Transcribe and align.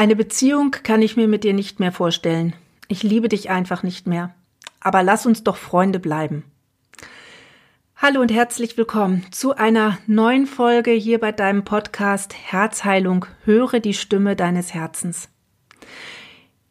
Eine 0.00 0.16
Beziehung 0.16 0.70
kann 0.70 1.02
ich 1.02 1.18
mir 1.18 1.28
mit 1.28 1.44
dir 1.44 1.52
nicht 1.52 1.78
mehr 1.78 1.92
vorstellen. 1.92 2.56
Ich 2.88 3.02
liebe 3.02 3.28
dich 3.28 3.50
einfach 3.50 3.82
nicht 3.82 4.06
mehr. 4.06 4.34
Aber 4.80 5.02
lass 5.02 5.26
uns 5.26 5.44
doch 5.44 5.58
Freunde 5.58 6.00
bleiben. 6.00 6.44
Hallo 7.96 8.22
und 8.22 8.32
herzlich 8.32 8.78
willkommen 8.78 9.26
zu 9.30 9.56
einer 9.56 9.98
neuen 10.06 10.46
Folge 10.46 10.92
hier 10.92 11.20
bei 11.20 11.32
deinem 11.32 11.64
Podcast 11.64 12.34
Herzheilung. 12.34 13.26
Höre 13.44 13.78
die 13.78 13.92
Stimme 13.92 14.36
deines 14.36 14.72
Herzens. 14.72 15.28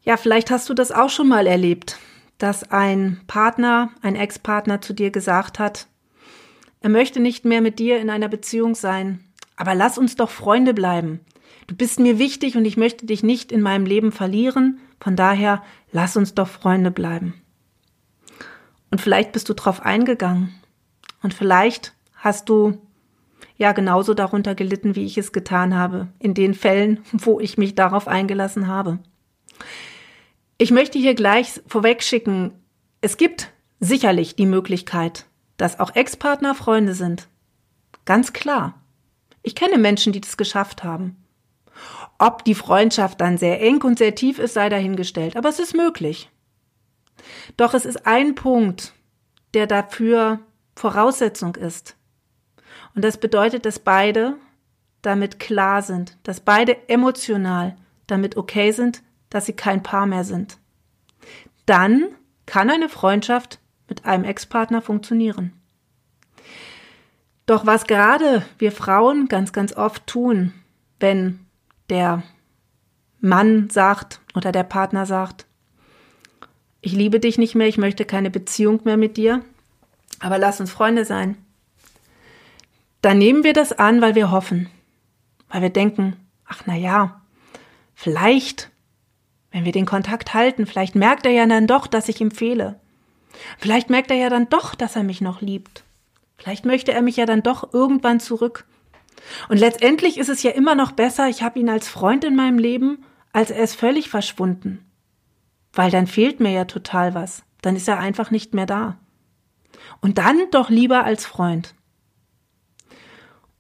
Ja, 0.02 0.18
vielleicht 0.18 0.50
hast 0.50 0.68
du 0.68 0.74
das 0.74 0.92
auch 0.92 1.12
schon 1.12 1.28
mal 1.28 1.46
erlebt, 1.46 2.00
dass 2.40 2.72
ein 2.72 3.22
Partner, 3.28 3.92
ein 4.02 4.16
Ex-Partner 4.16 4.82
zu 4.82 4.94
dir 4.94 5.12
gesagt 5.12 5.60
hat, 5.60 5.86
er 6.82 6.90
möchte 6.90 7.20
nicht 7.20 7.46
mehr 7.46 7.62
mit 7.62 7.78
dir 7.78 8.00
in 8.00 8.10
einer 8.10 8.28
Beziehung 8.28 8.74
sein, 8.74 9.24
aber 9.56 9.76
lass 9.76 10.00
uns 10.00 10.16
doch 10.16 10.32
Freunde 10.32 10.74
bleiben. 10.74 11.20
Du 11.70 11.76
bist 11.76 12.00
mir 12.00 12.18
wichtig 12.18 12.58
und 12.58 12.66
ich 12.66 12.78
möchte 12.78 13.06
dich 13.06 13.22
nicht 13.22 13.52
in 13.52 13.62
meinem 13.62 13.86
Leben 13.86 14.12
verlieren. 14.12 14.80
Von 15.00 15.16
daher, 15.16 15.62
lass 15.92 16.18
uns 16.18 16.34
doch 16.34 16.48
Freunde 16.48 16.90
bleiben. 16.90 17.36
Und 18.90 19.02
vielleicht 19.02 19.34
bist 19.34 19.50
du 19.50 19.54
drauf 19.54 19.86
eingegangen. 19.86 20.52
Und 21.22 21.36
vielleicht 21.36 21.94
hast 22.16 22.50
du 22.50 22.80
ja 23.56 23.74
genauso 23.74 24.16
darunter 24.16 24.56
gelitten, 24.56 24.96
wie 24.96 25.06
ich 25.06 25.20
es 25.20 25.32
getan 25.32 25.76
habe, 25.76 26.08
in 26.18 26.34
den 26.34 26.56
Fällen, 26.56 27.02
wo 27.12 27.40
ich 27.40 27.60
mich 27.60 27.76
darauf 27.76 28.08
eingelassen 28.08 28.66
habe. 28.66 28.98
Ich 30.58 30.72
möchte 30.72 30.98
hier 30.98 31.14
gleich 31.14 31.62
vorweg 31.68 32.02
schicken, 32.02 32.52
es 33.02 33.16
gibt 33.16 33.52
sicherlich 33.80 34.36
die 34.36 34.48
Möglichkeit, 34.48 35.28
dass 35.58 35.80
auch 35.80 35.96
Ex-Partner 35.96 36.56
Freunde 36.56 36.96
sind. 36.96 37.28
Ganz 38.06 38.34
klar. 38.34 38.82
Ich 39.44 39.54
kenne 39.54 39.78
Menschen, 39.78 40.14
die 40.14 40.22
das 40.22 40.36
geschafft 40.36 40.84
haben. 40.84 41.16
Ob 42.20 42.44
die 42.44 42.54
Freundschaft 42.54 43.22
dann 43.22 43.38
sehr 43.38 43.62
eng 43.62 43.82
und 43.82 43.98
sehr 43.98 44.14
tief 44.14 44.40
ist, 44.40 44.54
sei 44.54 44.70
dahingestellt, 44.70 45.36
aber 45.38 45.50
es 45.50 45.60
ist 45.60 45.74
möglich. 45.74 46.30
Doch 47.58 47.74
es 47.74 47.86
ist 47.86 48.06
ein 48.06 48.36
Punkt, 48.36 48.94
der 49.54 49.68
dafür 49.68 50.40
Voraussetzung 50.76 51.56
ist. 51.56 51.96
Und 52.94 53.04
das 53.04 53.18
bedeutet, 53.18 53.66
dass 53.66 53.80
beide 53.80 54.36
damit 55.02 55.40
klar 55.40 55.82
sind, 55.82 56.18
dass 56.24 56.42
beide 56.42 56.90
emotional 56.90 57.78
damit 58.08 58.36
okay 58.36 58.72
sind, 58.72 59.02
dass 59.30 59.46
sie 59.46 59.54
kein 59.54 59.82
Paar 59.82 60.06
mehr 60.06 60.24
sind. 60.24 60.58
Dann 61.66 62.10
kann 62.46 62.70
eine 62.70 62.90
Freundschaft 62.90 63.60
mit 63.88 64.06
einem 64.06 64.24
Ex-Partner 64.24 64.82
funktionieren. 64.82 65.54
Doch 67.46 67.66
was 67.66 67.88
gerade 67.88 68.46
wir 68.58 68.72
Frauen 68.72 69.28
ganz, 69.28 69.54
ganz 69.54 69.74
oft 69.74 70.06
tun, 70.06 70.54
wenn 71.00 71.46
der 71.90 72.24
Mann 73.20 73.70
sagt 73.70 74.22
oder 74.36 74.52
der 74.52 74.64
Partner 74.64 75.06
sagt, 75.06 75.46
ich 76.82 76.94
liebe 76.94 77.20
dich 77.20 77.38
nicht 77.38 77.56
mehr, 77.56 77.68
ich 77.68 77.78
möchte 77.78 78.06
keine 78.06 78.30
Beziehung 78.30 78.82
mehr 78.86 78.98
mit 78.98 79.18
dir, 79.18 79.44
aber 80.20 80.38
lass 80.38 80.60
uns 80.62 80.72
Freunde 80.72 81.06
sein. 81.06 81.38
Dann 83.02 83.18
nehmen 83.18 83.44
wir 83.44 83.54
das 83.54 83.74
an, 83.74 84.02
weil 84.02 84.16
wir 84.16 84.32
hoffen, 84.32 84.70
weil 85.50 85.62
wir 85.62 85.70
denken, 85.70 86.16
ach 86.46 86.64
na 86.66 86.76
ja, 86.76 87.22
vielleicht, 87.96 88.70
wenn 89.52 89.66
wir 89.66 89.72
den 89.72 89.86
Kontakt 89.86 90.34
halten, 90.34 90.66
vielleicht 90.66 90.96
merkt 90.96 91.26
er 91.26 91.32
ja 91.32 91.46
dann 91.46 91.68
doch, 91.68 91.88
dass 91.88 92.10
ich 92.10 92.22
ihm 92.22 92.32
fehle. 92.32 92.80
Vielleicht 93.58 93.90
merkt 93.90 94.12
er 94.12 94.18
ja 94.18 94.30
dann 94.30 94.50
doch, 94.50 94.76
dass 94.76 94.96
er 94.96 95.04
mich 95.04 95.22
noch 95.22 95.42
liebt. 95.42 95.84
Vielleicht 96.38 96.66
möchte 96.66 96.94
er 96.94 97.02
mich 97.02 97.18
ja 97.18 97.26
dann 97.26 97.44
doch 97.44 97.74
irgendwann 97.74 98.20
zurück. 98.20 98.66
Und 99.48 99.58
letztendlich 99.58 100.18
ist 100.18 100.30
es 100.30 100.44
ja 100.44 100.52
immer 100.52 100.76
noch 100.76 100.92
besser, 100.92 101.28
ich 101.30 101.44
habe 101.44 101.60
ihn 101.60 101.70
als 101.70 101.88
Freund 101.88 102.24
in 102.24 102.36
meinem 102.36 102.58
Leben, 102.58 103.04
als 103.32 103.52
er 103.52 103.64
ist 103.64 103.76
völlig 103.76 104.10
verschwunden. 104.10 104.86
Weil 105.74 105.92
dann 105.92 106.08
fehlt 106.08 106.40
mir 106.40 106.52
ja 106.52 106.66
total 106.66 107.14
was. 107.14 107.44
Dann 107.62 107.76
ist 107.76 107.88
er 107.88 108.00
einfach 108.00 108.32
nicht 108.32 108.54
mehr 108.54 108.66
da. 108.66 108.98
Und 110.02 110.18
dann 110.18 110.50
doch 110.52 110.70
lieber 110.70 111.04
als 111.04 111.26
Freund. 111.26 111.76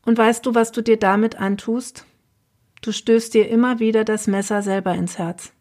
Und 0.05 0.17
weißt 0.17 0.45
du, 0.45 0.55
was 0.55 0.71
du 0.71 0.81
dir 0.81 0.97
damit 0.97 1.35
antust? 1.35 2.05
Du 2.81 2.91
stößt 2.91 3.33
dir 3.33 3.49
immer 3.49 3.79
wieder 3.79 4.05
das 4.05 4.27
Messer 4.27 4.61
selber 4.63 4.93
ins 4.95 5.17
Herz. 5.17 5.51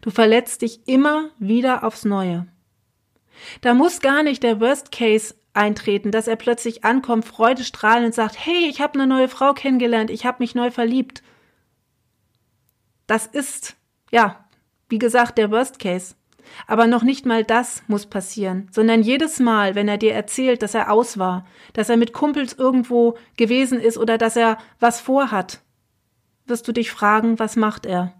Du 0.00 0.10
verletzt 0.10 0.62
dich 0.62 0.86
immer 0.86 1.30
wieder 1.38 1.84
aufs 1.84 2.04
Neue. 2.04 2.46
Da 3.60 3.74
muss 3.74 4.00
gar 4.00 4.22
nicht 4.22 4.42
der 4.42 4.60
Worst 4.60 4.90
Case 4.90 5.34
eintreten, 5.58 6.10
dass 6.10 6.28
er 6.28 6.36
plötzlich 6.36 6.84
ankommt, 6.84 7.24
freudestrahlend 7.26 8.06
und 8.06 8.14
sagt, 8.14 8.38
hey, 8.38 8.68
ich 8.68 8.80
habe 8.80 8.94
eine 8.94 9.06
neue 9.06 9.28
Frau 9.28 9.52
kennengelernt, 9.52 10.10
ich 10.10 10.24
habe 10.24 10.38
mich 10.40 10.54
neu 10.54 10.70
verliebt. 10.70 11.22
Das 13.06 13.26
ist, 13.26 13.76
ja, 14.10 14.44
wie 14.88 14.98
gesagt, 14.98 15.36
der 15.36 15.50
Worst 15.50 15.78
Case. 15.78 16.14
Aber 16.66 16.86
noch 16.86 17.02
nicht 17.02 17.26
mal 17.26 17.44
das 17.44 17.82
muss 17.88 18.06
passieren, 18.06 18.68
sondern 18.70 19.02
jedes 19.02 19.38
Mal, 19.38 19.74
wenn 19.74 19.88
er 19.88 19.98
dir 19.98 20.14
erzählt, 20.14 20.62
dass 20.62 20.74
er 20.74 20.90
aus 20.90 21.18
war, 21.18 21.44
dass 21.74 21.90
er 21.90 21.98
mit 21.98 22.14
Kumpels 22.14 22.54
irgendwo 22.54 23.18
gewesen 23.36 23.80
ist 23.80 23.98
oder 23.98 24.16
dass 24.16 24.36
er 24.36 24.56
was 24.80 25.00
vorhat, 25.00 25.60
wirst 26.46 26.66
du 26.66 26.72
dich 26.72 26.90
fragen, 26.90 27.38
was 27.38 27.56
macht 27.56 27.84
er? 27.84 28.14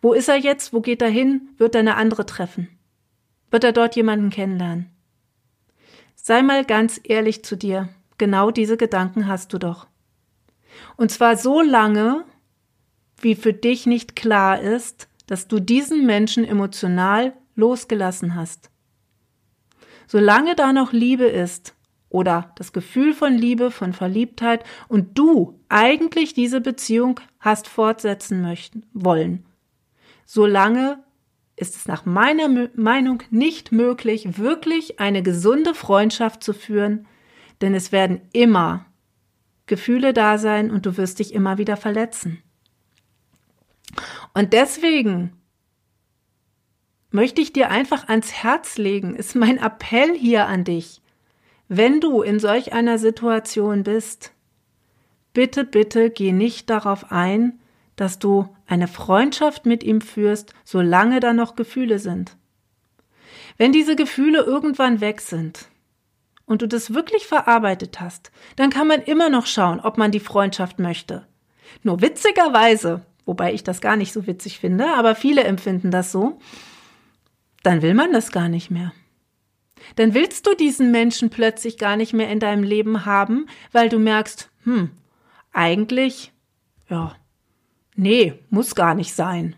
Wo 0.00 0.14
ist 0.14 0.28
er 0.28 0.36
jetzt? 0.36 0.72
Wo 0.72 0.80
geht 0.80 1.02
er 1.02 1.10
hin? 1.10 1.50
Wird 1.58 1.74
er 1.74 1.80
eine 1.80 1.96
andere 1.96 2.24
treffen? 2.24 2.68
Wird 3.50 3.64
er 3.64 3.72
dort 3.72 3.96
jemanden 3.96 4.30
kennenlernen? 4.30 4.91
Sei 6.24 6.40
mal 6.42 6.64
ganz 6.64 7.00
ehrlich 7.02 7.44
zu 7.44 7.56
dir. 7.56 7.88
Genau 8.16 8.52
diese 8.52 8.76
Gedanken 8.76 9.26
hast 9.26 9.52
du 9.52 9.58
doch. 9.58 9.88
Und 10.96 11.10
zwar 11.10 11.36
so 11.36 11.60
lange, 11.60 12.24
wie 13.20 13.34
für 13.34 13.52
dich 13.52 13.86
nicht 13.86 14.14
klar 14.14 14.60
ist, 14.60 15.08
dass 15.26 15.48
du 15.48 15.58
diesen 15.58 16.06
Menschen 16.06 16.44
emotional 16.44 17.32
losgelassen 17.56 18.36
hast. 18.36 18.70
Solange 20.06 20.54
da 20.54 20.72
noch 20.72 20.92
Liebe 20.92 21.24
ist 21.24 21.74
oder 22.08 22.52
das 22.54 22.72
Gefühl 22.72 23.14
von 23.14 23.32
Liebe, 23.32 23.72
von 23.72 23.92
Verliebtheit 23.92 24.62
und 24.86 25.18
du 25.18 25.58
eigentlich 25.68 26.34
diese 26.34 26.60
Beziehung 26.60 27.18
hast 27.40 27.66
fortsetzen 27.66 28.42
möchten, 28.42 28.86
wollen, 28.92 29.44
solange 30.24 31.02
ist 31.62 31.76
es 31.76 31.86
nach 31.86 32.04
meiner 32.04 32.68
Meinung 32.74 33.22
nicht 33.30 33.70
möglich, 33.70 34.36
wirklich 34.36 34.98
eine 34.98 35.22
gesunde 35.22 35.74
Freundschaft 35.74 36.42
zu 36.42 36.52
führen, 36.52 37.06
denn 37.60 37.72
es 37.72 37.92
werden 37.92 38.20
immer 38.32 38.84
Gefühle 39.66 40.12
da 40.12 40.38
sein 40.38 40.72
und 40.72 40.86
du 40.86 40.96
wirst 40.96 41.20
dich 41.20 41.32
immer 41.32 41.58
wieder 41.58 41.76
verletzen. 41.76 42.42
Und 44.34 44.52
deswegen 44.52 45.32
möchte 47.12 47.40
ich 47.40 47.52
dir 47.52 47.70
einfach 47.70 48.08
ans 48.08 48.32
Herz 48.32 48.76
legen, 48.76 49.14
ist 49.14 49.36
mein 49.36 49.58
Appell 49.58 50.18
hier 50.18 50.48
an 50.48 50.64
dich. 50.64 51.00
Wenn 51.68 52.00
du 52.00 52.22
in 52.22 52.40
solch 52.40 52.72
einer 52.72 52.98
Situation 52.98 53.84
bist, 53.84 54.32
bitte, 55.32 55.64
bitte 55.64 56.10
geh 56.10 56.32
nicht 56.32 56.68
darauf 56.70 57.12
ein, 57.12 57.60
dass 57.94 58.18
du 58.18 58.48
eine 58.72 58.88
Freundschaft 58.88 59.66
mit 59.66 59.82
ihm 59.82 60.00
führst, 60.00 60.54
solange 60.64 61.20
da 61.20 61.34
noch 61.34 61.56
Gefühle 61.56 61.98
sind. 61.98 62.38
Wenn 63.58 63.70
diese 63.70 63.96
Gefühle 63.96 64.40
irgendwann 64.40 65.02
weg 65.02 65.20
sind 65.20 65.68
und 66.46 66.62
du 66.62 66.68
das 66.68 66.94
wirklich 66.94 67.26
verarbeitet 67.26 68.00
hast, 68.00 68.32
dann 68.56 68.70
kann 68.70 68.88
man 68.88 69.02
immer 69.02 69.28
noch 69.28 69.44
schauen, 69.44 69.78
ob 69.78 69.98
man 69.98 70.10
die 70.10 70.20
Freundschaft 70.20 70.78
möchte. 70.78 71.26
Nur 71.82 72.00
witzigerweise, 72.00 73.02
wobei 73.26 73.52
ich 73.52 73.62
das 73.62 73.82
gar 73.82 73.96
nicht 73.96 74.14
so 74.14 74.26
witzig 74.26 74.58
finde, 74.58 74.94
aber 74.94 75.14
viele 75.14 75.44
empfinden 75.44 75.90
das 75.90 76.10
so, 76.10 76.38
dann 77.62 77.82
will 77.82 77.92
man 77.92 78.10
das 78.10 78.32
gar 78.32 78.48
nicht 78.48 78.70
mehr. 78.70 78.94
Dann 79.96 80.14
willst 80.14 80.46
du 80.46 80.54
diesen 80.54 80.90
Menschen 80.90 81.28
plötzlich 81.28 81.76
gar 81.76 81.96
nicht 81.96 82.14
mehr 82.14 82.30
in 82.30 82.40
deinem 82.40 82.62
Leben 82.62 83.04
haben, 83.04 83.48
weil 83.70 83.90
du 83.90 83.98
merkst, 83.98 84.50
hm, 84.64 84.90
eigentlich, 85.52 86.32
ja, 86.88 87.14
Nee, 87.94 88.34
muss 88.50 88.74
gar 88.74 88.94
nicht 88.94 89.14
sein. 89.14 89.56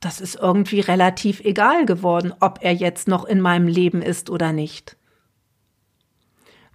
Das 0.00 0.20
ist 0.20 0.36
irgendwie 0.36 0.80
relativ 0.80 1.40
egal 1.40 1.84
geworden, 1.84 2.32
ob 2.40 2.58
er 2.62 2.72
jetzt 2.72 3.06
noch 3.06 3.24
in 3.24 3.40
meinem 3.40 3.68
Leben 3.68 4.02
ist 4.02 4.30
oder 4.30 4.52
nicht. 4.52 4.96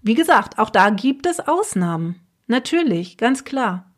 Wie 0.01 0.13
gesagt, 0.13 0.59
auch 0.59 0.69
da 0.69 0.91
gibt 0.91 1.25
es 1.25 1.39
Ausnahmen. 1.39 2.21
Natürlich, 2.47 3.17
ganz 3.17 3.43
klar. 3.43 3.91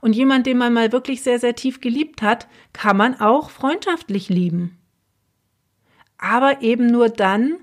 Und 0.00 0.14
jemand, 0.14 0.46
den 0.46 0.58
man 0.58 0.72
mal 0.72 0.90
wirklich 0.90 1.22
sehr, 1.22 1.38
sehr 1.38 1.54
tief 1.54 1.80
geliebt 1.80 2.22
hat, 2.22 2.48
kann 2.72 2.96
man 2.96 3.20
auch 3.20 3.50
freundschaftlich 3.50 4.28
lieben. 4.28 4.78
Aber 6.18 6.62
eben 6.62 6.88
nur 6.88 7.08
dann, 7.08 7.58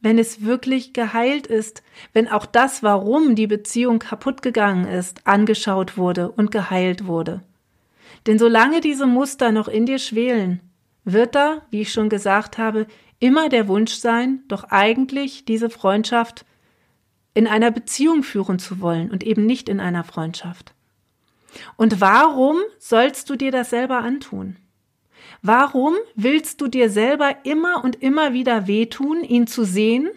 wenn 0.00 0.18
es 0.18 0.44
wirklich 0.44 0.92
geheilt 0.92 1.46
ist, 1.46 1.82
wenn 2.12 2.28
auch 2.28 2.46
das, 2.46 2.82
warum 2.82 3.34
die 3.34 3.46
Beziehung 3.46 3.98
kaputt 3.98 4.42
gegangen 4.42 4.86
ist, 4.86 5.26
angeschaut 5.26 5.96
wurde 5.96 6.30
und 6.30 6.50
geheilt 6.50 7.06
wurde. 7.06 7.42
Denn 8.26 8.38
solange 8.38 8.80
diese 8.80 9.06
Muster 9.06 9.52
noch 9.52 9.68
in 9.68 9.86
dir 9.86 9.98
schwelen, 9.98 10.60
wird 11.04 11.34
da, 11.34 11.62
wie 11.70 11.82
ich 11.82 11.92
schon 11.92 12.08
gesagt 12.08 12.58
habe, 12.58 12.86
immer 13.20 13.48
der 13.48 13.68
Wunsch 13.68 13.94
sein, 13.94 14.42
doch 14.48 14.64
eigentlich 14.64 15.44
diese 15.44 15.70
Freundschaft 15.70 16.44
in 17.34 17.46
einer 17.46 17.70
Beziehung 17.70 18.22
führen 18.22 18.58
zu 18.58 18.80
wollen 18.80 19.10
und 19.10 19.22
eben 19.22 19.46
nicht 19.46 19.68
in 19.68 19.78
einer 19.80 20.04
Freundschaft. 20.04 20.74
Und 21.76 22.00
warum 22.00 22.58
sollst 22.78 23.30
du 23.30 23.36
dir 23.36 23.52
das 23.52 23.70
selber 23.70 23.98
antun? 23.98 24.56
Warum 25.42 25.94
willst 26.14 26.60
du 26.60 26.68
dir 26.68 26.90
selber 26.90 27.44
immer 27.44 27.84
und 27.84 28.02
immer 28.02 28.32
wieder 28.32 28.66
wehtun, 28.66 29.22
ihn 29.22 29.46
zu 29.46 29.64
sehen, 29.64 30.08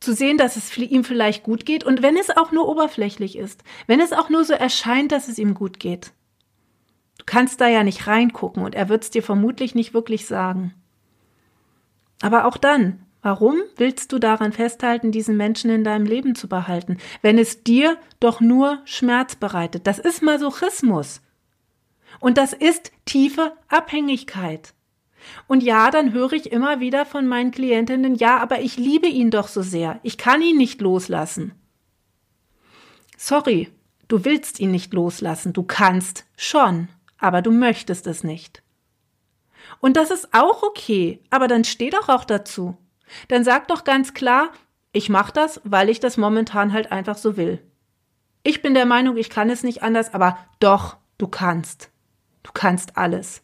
zu 0.00 0.14
sehen, 0.14 0.38
dass 0.38 0.56
es 0.56 0.76
ihm 0.76 1.04
vielleicht 1.04 1.42
gut 1.42 1.66
geht 1.66 1.84
und 1.84 2.02
wenn 2.02 2.16
es 2.16 2.30
auch 2.30 2.52
nur 2.52 2.68
oberflächlich 2.68 3.36
ist, 3.36 3.64
wenn 3.86 4.00
es 4.00 4.12
auch 4.12 4.28
nur 4.30 4.44
so 4.44 4.54
erscheint, 4.54 5.12
dass 5.12 5.28
es 5.28 5.38
ihm 5.38 5.54
gut 5.54 5.80
geht? 5.80 6.12
Du 7.18 7.24
kannst 7.26 7.60
da 7.60 7.68
ja 7.68 7.84
nicht 7.84 8.06
reingucken 8.06 8.64
und 8.64 8.74
er 8.74 8.88
wird 8.88 9.04
es 9.04 9.10
dir 9.10 9.22
vermutlich 9.22 9.74
nicht 9.74 9.94
wirklich 9.94 10.26
sagen. 10.26 10.74
Aber 12.20 12.46
auch 12.46 12.56
dann, 12.56 13.00
warum 13.22 13.56
willst 13.76 14.12
du 14.12 14.18
daran 14.18 14.52
festhalten, 14.52 15.12
diesen 15.12 15.36
Menschen 15.36 15.70
in 15.70 15.84
deinem 15.84 16.06
Leben 16.06 16.34
zu 16.34 16.48
behalten, 16.48 16.98
wenn 17.22 17.38
es 17.38 17.62
dir 17.62 17.98
doch 18.20 18.40
nur 18.40 18.80
Schmerz 18.84 19.36
bereitet? 19.36 19.86
Das 19.86 19.98
ist 19.98 20.22
Masochismus. 20.22 21.20
Und 22.20 22.38
das 22.38 22.52
ist 22.52 22.92
tiefe 23.04 23.52
Abhängigkeit. 23.68 24.72
Und 25.46 25.62
ja, 25.62 25.90
dann 25.90 26.12
höre 26.12 26.32
ich 26.32 26.52
immer 26.52 26.80
wieder 26.80 27.04
von 27.04 27.26
meinen 27.26 27.50
Klientinnen, 27.50 28.14
ja, 28.14 28.38
aber 28.38 28.60
ich 28.60 28.76
liebe 28.76 29.08
ihn 29.08 29.30
doch 29.30 29.48
so 29.48 29.62
sehr. 29.62 30.00
Ich 30.02 30.16
kann 30.16 30.42
ihn 30.42 30.56
nicht 30.56 30.80
loslassen. 30.80 31.52
Sorry, 33.16 33.68
du 34.06 34.24
willst 34.24 34.60
ihn 34.60 34.70
nicht 34.70 34.94
loslassen. 34.94 35.52
Du 35.52 35.64
kannst 35.64 36.24
schon, 36.36 36.88
aber 37.18 37.42
du 37.42 37.50
möchtest 37.50 38.06
es 38.06 38.24
nicht. 38.24 38.62
Und 39.80 39.96
das 39.96 40.10
ist 40.10 40.32
auch 40.32 40.62
okay, 40.62 41.22
aber 41.30 41.48
dann 41.48 41.64
steh 41.64 41.90
doch 41.90 42.08
auch 42.08 42.24
dazu. 42.24 42.76
Dann 43.28 43.44
sag 43.44 43.68
doch 43.68 43.84
ganz 43.84 44.14
klar, 44.14 44.50
ich 44.92 45.08
mache 45.08 45.32
das, 45.32 45.60
weil 45.64 45.88
ich 45.88 46.00
das 46.00 46.16
momentan 46.16 46.72
halt 46.72 46.90
einfach 46.92 47.16
so 47.16 47.36
will. 47.36 47.62
Ich 48.42 48.62
bin 48.62 48.74
der 48.74 48.86
Meinung, 48.86 49.16
ich 49.16 49.30
kann 49.30 49.50
es 49.50 49.62
nicht 49.62 49.82
anders, 49.82 50.14
aber 50.14 50.38
doch, 50.60 50.96
du 51.18 51.28
kannst. 51.28 51.90
Du 52.42 52.52
kannst 52.52 52.96
alles. 52.96 53.42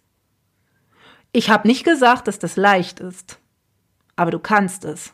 Ich 1.33 1.51
habe 1.51 1.67
nicht 1.69 1.85
gesagt, 1.85 2.29
dass 2.29 2.39
das 2.39 2.57
leicht 2.57 3.01
ist, 3.01 3.39
aber 4.17 4.31
du 4.31 4.39
kannst 4.39 4.85
es. 4.85 5.13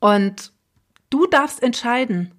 Und 0.00 0.52
du 1.08 1.26
darfst 1.26 1.62
entscheiden, 1.62 2.35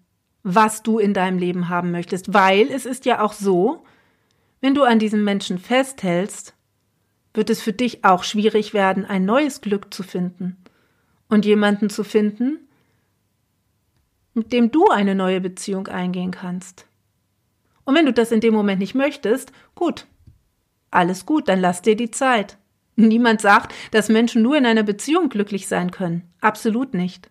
was 0.50 0.82
du 0.82 0.98
in 0.98 1.14
deinem 1.14 1.38
Leben 1.38 1.68
haben 1.68 1.92
möchtest, 1.92 2.34
weil 2.34 2.72
es 2.72 2.86
ist 2.86 3.04
ja 3.04 3.22
auch 3.22 3.34
so, 3.34 3.84
wenn 4.62 4.74
du 4.74 4.84
an 4.84 4.98
diesem 4.98 5.26
Menschen 5.26 5.58
festhältst, 5.58 6.54
wird 7.34 7.50
es 7.50 7.62
für 7.62 7.74
dich 7.74 8.06
auch 8.06 8.24
schwierig 8.24 8.74
werden, 8.74 9.04
ein 9.04 9.26
neues 9.26 9.60
Glück 9.60 9.94
zu 9.94 10.04
finden 10.04 10.56
und 11.28 11.44
jemanden 11.44 11.90
zu 11.90 12.06
finden, 12.06 12.60
mit 14.36 14.54
dem 14.54 14.72
du 14.72 14.88
eine 14.88 15.16
neue 15.16 15.42
Beziehung 15.42 15.88
eingehen 15.88 16.32
kannst. 16.32 16.86
Und 17.84 17.96
wenn 17.96 18.06
du 18.06 18.14
das 18.14 18.32
in 18.32 18.40
dem 18.40 18.54
Moment 18.54 18.80
nicht 18.80 18.96
möchtest, 18.96 19.52
gut, 19.76 20.08
alles 20.92 21.26
gut, 21.26 21.50
dann 21.50 21.60
lass 21.60 21.82
dir 21.82 21.98
die 21.98 22.12
Zeit. 22.12 22.58
Niemand 22.96 23.42
sagt, 23.42 23.76
dass 23.92 24.08
Menschen 24.08 24.42
nur 24.44 24.56
in 24.56 24.66
einer 24.66 24.84
Beziehung 24.84 25.28
glücklich 25.28 25.68
sein 25.68 25.92
können. 25.92 26.24
Absolut 26.40 26.94
nicht. 26.94 27.30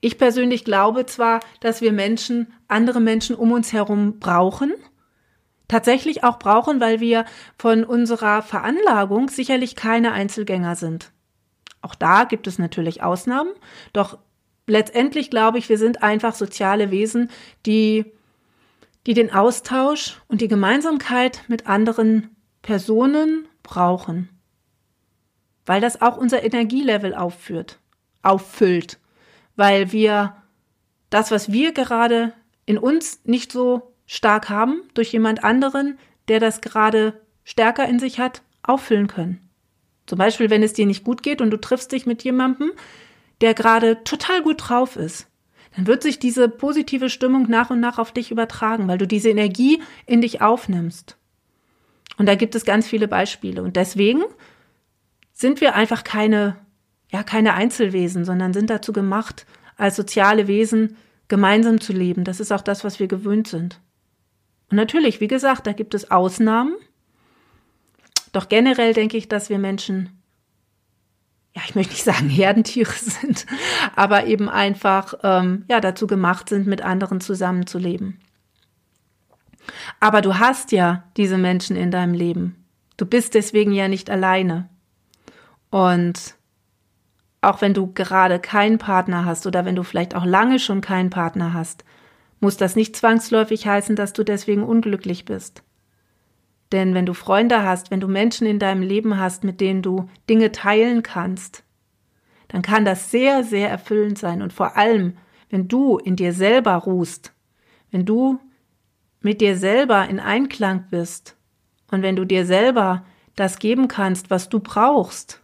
Ich 0.00 0.18
persönlich 0.18 0.64
glaube 0.64 1.06
zwar, 1.06 1.40
dass 1.60 1.80
wir 1.80 1.92
Menschen 1.92 2.52
andere 2.68 3.00
Menschen 3.00 3.36
um 3.36 3.52
uns 3.52 3.72
herum 3.72 4.18
brauchen, 4.18 4.72
tatsächlich 5.68 6.24
auch 6.24 6.38
brauchen, 6.38 6.80
weil 6.80 7.00
wir 7.00 7.24
von 7.58 7.84
unserer 7.84 8.42
Veranlagung 8.42 9.28
sicherlich 9.28 9.76
keine 9.76 10.12
Einzelgänger 10.12 10.76
sind. 10.76 11.12
Auch 11.80 11.94
da 11.94 12.24
gibt 12.24 12.46
es 12.46 12.58
natürlich 12.58 13.02
Ausnahmen, 13.02 13.50
doch 13.92 14.18
letztendlich 14.66 15.30
glaube 15.30 15.58
ich, 15.58 15.68
wir 15.68 15.78
sind 15.78 16.02
einfach 16.02 16.34
soziale 16.34 16.90
Wesen, 16.90 17.30
die, 17.66 18.06
die 19.06 19.14
den 19.14 19.32
Austausch 19.32 20.20
und 20.28 20.40
die 20.40 20.48
Gemeinsamkeit 20.48 21.44
mit 21.48 21.66
anderen 21.66 22.34
Personen 22.62 23.46
brauchen. 23.62 24.28
Weil 25.66 25.80
das 25.80 26.00
auch 26.00 26.16
unser 26.16 26.42
Energielevel 26.42 27.14
aufführt, 27.14 27.78
auffüllt. 28.22 28.98
Weil 29.56 29.92
wir 29.92 30.36
das, 31.10 31.30
was 31.30 31.52
wir 31.52 31.72
gerade 31.72 32.32
in 32.66 32.78
uns 32.78 33.20
nicht 33.24 33.52
so 33.52 33.94
stark 34.06 34.48
haben, 34.48 34.82
durch 34.94 35.12
jemand 35.12 35.44
anderen, 35.44 35.98
der 36.28 36.40
das 36.40 36.60
gerade 36.60 37.20
stärker 37.44 37.86
in 37.88 37.98
sich 37.98 38.18
hat, 38.18 38.42
auffüllen 38.62 39.06
können. 39.06 39.40
Zum 40.06 40.18
Beispiel, 40.18 40.50
wenn 40.50 40.62
es 40.62 40.72
dir 40.72 40.86
nicht 40.86 41.04
gut 41.04 41.22
geht 41.22 41.40
und 41.40 41.50
du 41.50 41.60
triffst 41.60 41.92
dich 41.92 42.06
mit 42.06 42.24
jemandem, 42.24 42.72
der 43.40 43.54
gerade 43.54 44.02
total 44.04 44.42
gut 44.42 44.68
drauf 44.68 44.96
ist, 44.96 45.26
dann 45.76 45.86
wird 45.86 46.02
sich 46.02 46.18
diese 46.18 46.48
positive 46.48 47.10
Stimmung 47.10 47.48
nach 47.48 47.70
und 47.70 47.80
nach 47.80 47.98
auf 47.98 48.12
dich 48.12 48.30
übertragen, 48.30 48.86
weil 48.86 48.98
du 48.98 49.06
diese 49.06 49.30
Energie 49.30 49.82
in 50.06 50.20
dich 50.20 50.40
aufnimmst. 50.40 51.16
Und 52.16 52.26
da 52.26 52.36
gibt 52.36 52.54
es 52.54 52.64
ganz 52.64 52.86
viele 52.86 53.08
Beispiele. 53.08 53.62
Und 53.62 53.76
deswegen 53.76 54.22
sind 55.32 55.60
wir 55.60 55.74
einfach 55.74 56.04
keine, 56.04 56.56
ja, 57.14 57.22
keine 57.22 57.54
Einzelwesen, 57.54 58.24
sondern 58.24 58.52
sind 58.52 58.70
dazu 58.70 58.92
gemacht, 58.92 59.46
als 59.76 59.94
soziale 59.94 60.48
Wesen 60.48 60.96
gemeinsam 61.28 61.80
zu 61.80 61.92
leben. 61.92 62.24
Das 62.24 62.40
ist 62.40 62.50
auch 62.50 62.60
das, 62.60 62.82
was 62.82 62.98
wir 62.98 63.06
gewöhnt 63.06 63.46
sind. 63.46 63.78
Und 64.68 64.78
natürlich, 64.78 65.20
wie 65.20 65.28
gesagt, 65.28 65.68
da 65.68 65.72
gibt 65.72 65.94
es 65.94 66.10
Ausnahmen. 66.10 66.74
Doch 68.32 68.48
generell 68.48 68.94
denke 68.94 69.16
ich, 69.16 69.28
dass 69.28 69.48
wir 69.48 69.60
Menschen, 69.60 70.20
ja, 71.54 71.62
ich 71.64 71.76
möchte 71.76 71.92
nicht 71.92 72.02
sagen 72.02 72.28
Herdentiere 72.28 72.92
sind, 72.92 73.46
aber 73.94 74.26
eben 74.26 74.48
einfach, 74.48 75.14
ähm, 75.22 75.66
ja, 75.68 75.80
dazu 75.80 76.08
gemacht 76.08 76.48
sind, 76.48 76.66
mit 76.66 76.82
anderen 76.82 77.20
zusammenzuleben. 77.20 78.18
Aber 80.00 80.20
du 80.20 80.40
hast 80.40 80.72
ja 80.72 81.04
diese 81.16 81.38
Menschen 81.38 81.76
in 81.76 81.92
deinem 81.92 82.12
Leben. 82.12 82.64
Du 82.96 83.06
bist 83.06 83.34
deswegen 83.34 83.70
ja 83.70 83.86
nicht 83.86 84.10
alleine. 84.10 84.68
Und 85.70 86.34
auch 87.44 87.60
wenn 87.60 87.74
du 87.74 87.92
gerade 87.92 88.38
keinen 88.38 88.78
Partner 88.78 89.24
hast 89.24 89.46
oder 89.46 89.64
wenn 89.64 89.76
du 89.76 89.82
vielleicht 89.82 90.14
auch 90.14 90.24
lange 90.24 90.58
schon 90.58 90.80
keinen 90.80 91.10
Partner 91.10 91.52
hast, 91.54 91.84
muss 92.40 92.56
das 92.56 92.76
nicht 92.76 92.96
zwangsläufig 92.96 93.66
heißen, 93.66 93.96
dass 93.96 94.12
du 94.12 94.24
deswegen 94.24 94.62
unglücklich 94.62 95.24
bist. 95.24 95.62
Denn 96.72 96.94
wenn 96.94 97.06
du 97.06 97.14
Freunde 97.14 97.62
hast, 97.62 97.90
wenn 97.90 98.00
du 98.00 98.08
Menschen 98.08 98.46
in 98.46 98.58
deinem 98.58 98.82
Leben 98.82 99.18
hast, 99.18 99.44
mit 99.44 99.60
denen 99.60 99.82
du 99.82 100.08
Dinge 100.28 100.52
teilen 100.52 101.02
kannst, 101.02 101.62
dann 102.48 102.62
kann 102.62 102.84
das 102.84 103.10
sehr, 103.10 103.44
sehr 103.44 103.70
erfüllend 103.70 104.18
sein. 104.18 104.42
Und 104.42 104.52
vor 104.52 104.76
allem, 104.76 105.16
wenn 105.50 105.68
du 105.68 105.98
in 105.98 106.16
dir 106.16 106.32
selber 106.32 106.74
ruhst, 106.74 107.32
wenn 107.90 108.04
du 108.04 108.40
mit 109.20 109.40
dir 109.40 109.56
selber 109.56 110.08
in 110.08 110.20
Einklang 110.20 110.86
bist 110.90 111.36
und 111.90 112.02
wenn 112.02 112.16
du 112.16 112.24
dir 112.24 112.44
selber 112.44 113.04
das 113.36 113.58
geben 113.58 113.88
kannst, 113.88 114.30
was 114.30 114.48
du 114.48 114.60
brauchst, 114.60 115.43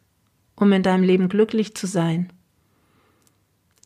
um 0.61 0.73
in 0.73 0.83
deinem 0.83 1.03
Leben 1.03 1.29
glücklich 1.29 1.75
zu 1.75 1.87
sein, 1.87 2.33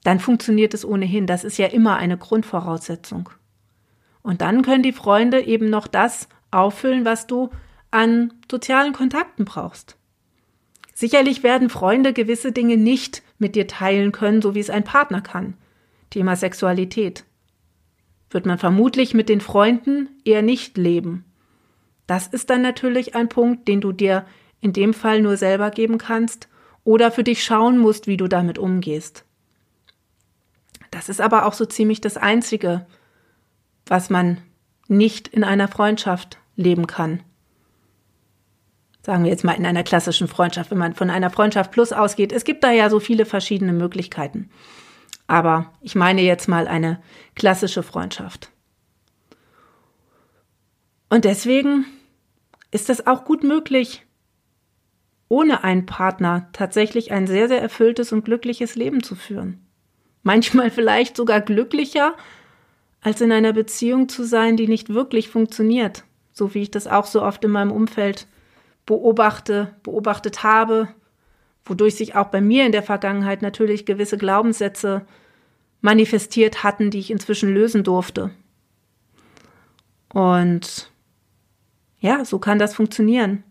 dann 0.03 0.21
funktioniert 0.21 0.75
es 0.75 0.85
ohnehin. 0.85 1.27
Das 1.27 1.45
ist 1.45 1.57
ja 1.57 1.67
immer 1.69 1.97
eine 1.97 2.19
Grundvoraussetzung. 2.19 3.31
Und 4.23 4.41
dann 4.41 4.63
können 4.63 4.83
die 4.83 4.93
Freunde 4.93 5.41
eben 5.41 5.71
noch 5.71 5.87
das 5.87 6.29
auffüllen, 6.51 7.05
was 7.05 7.27
du 7.27 7.51
an 7.91 8.33
sozialen 8.51 8.93
Kontakten 8.93 9.45
brauchst. 9.45 9.97
Sicherlich 10.95 11.43
werden 11.43 11.71
Freunde 11.71 12.13
gewisse 12.13 12.53
Dinge 12.53 12.77
nicht 12.77 13.23
mit 13.39 13.55
dir 13.57 13.67
teilen 13.67 14.13
können, 14.13 14.43
so 14.43 14.55
wie 14.55 14.61
es 14.61 14.71
ein 14.71 14.85
Partner 14.85 15.21
kann. 15.21 15.55
Thema 16.11 16.37
Sexualität. 16.37 17.25
Wird 18.31 18.47
man 18.47 18.59
vermutlich 18.59 19.15
mit 19.15 19.29
den 19.29 19.41
Freunden 19.41 20.09
eher 20.25 20.43
nicht 20.43 20.77
leben. 20.77 21.25
Das 22.07 22.27
ist 22.27 22.51
dann 22.51 22.63
natürlich 22.63 23.15
ein 23.15 23.29
Punkt, 23.29 23.69
den 23.69 23.81
du 23.81 23.93
dir 23.93 24.27
in 24.61 24.73
dem 24.73 24.93
Fall 24.93 25.23
nur 25.23 25.37
selber 25.37 25.71
geben 25.71 25.99
kannst 25.99 26.49
oder 26.85 27.11
für 27.11 27.25
dich 27.25 27.43
schauen 27.43 27.79
musst, 27.79 28.07
wie 28.07 28.17
du 28.17 28.29
damit 28.29 28.59
umgehst. 28.59 29.25
Das 30.91 31.09
ist 31.09 31.21
aber 31.21 31.47
auch 31.47 31.55
so 31.55 31.65
ziemlich 31.65 32.01
das 32.01 32.17
Einzige, 32.17 32.87
was 33.87 34.11
man 34.11 34.39
nicht 34.87 35.29
in 35.29 35.43
einer 35.43 35.69
Freundschaft 35.69 36.39
leben 36.57 36.87
kann. 36.87 37.23
Sagen 39.03 39.25
wir 39.25 39.31
jetzt 39.31 39.45
mal 39.45 39.53
in 39.53 39.67
einer 39.67 39.83
klassischen 39.83 40.29
Freundschaft, 40.29 40.71
wenn 40.71 40.79
man 40.79 40.95
von 40.95 41.11
einer 41.11 41.31
Freundschaft 41.31 41.73
plus 41.73 41.93
ausgeht. 41.93 42.33
Es 42.33 42.45
gibt 42.45 42.65
da 42.65 42.71
ja 42.71 42.89
so 42.89 43.01
viele 43.01 43.27
verschiedene 43.27 43.73
Möglichkeiten. 43.73 44.51
Aber 45.27 45.73
ich 45.81 45.95
meine 45.95 46.23
jetzt 46.23 46.49
mal 46.49 46.69
eine 46.69 47.03
klassische 47.35 47.83
Freundschaft. 47.83 48.51
Und 51.11 51.25
deswegen 51.25 51.87
ist 52.71 52.91
es 52.91 53.07
auch 53.07 53.25
gut 53.25 53.43
möglich, 53.43 54.05
ohne 55.35 55.65
einen 55.65 55.87
Partner 55.87 56.49
tatsächlich 56.53 57.13
ein 57.13 57.27
sehr, 57.27 57.49
sehr 57.49 57.61
erfülltes 57.61 58.13
und 58.13 58.25
glückliches 58.25 58.77
Leben 58.77 59.03
zu 59.03 59.15
führen 59.15 59.65
manchmal 60.25 60.71
vielleicht 60.71 61.17
sogar 61.17 61.41
glücklicher, 61.41 62.17
als 63.01 63.21
in 63.21 63.31
einer 63.31 63.53
Beziehung 63.53 64.09
zu 64.09 64.25
sein, 64.25 64.57
die 64.57 64.67
nicht 64.67 64.89
wirklich 64.89 65.29
funktioniert, 65.29 66.03
so 66.33 66.55
wie 66.55 66.63
ich 66.63 66.71
das 66.73 66.89
auch 66.89 67.07
so 67.07 67.23
oft 67.23 67.45
in 67.45 67.53
meinem 67.53 67.71
Umfeld 67.71 68.27
beobachte, 68.87 69.77
beobachtet 69.83 70.43
habe, 70.43 70.89
wodurch 71.65 71.95
sich 71.95 72.17
auch 72.17 72.29
bei 72.29 72.41
mir 72.41 72.67
in 72.67 72.73
der 72.73 72.83
Vergangenheit 72.83 73.43
natürlich 73.43 73.87
gewisse 73.87 74.19
Glaubenssätze 74.19 75.07
manifestiert 75.81 76.65
hatten, 76.65 76.91
die 76.91 76.99
ich 76.99 77.11
inzwischen 77.11 77.53
lösen 77.53 77.85
durfte. 77.85 78.31
Und 80.13 80.91
ja, 82.01 82.25
so 82.25 82.39
kann 82.39 82.59
das 82.59 82.75
funktionieren. 82.75 83.43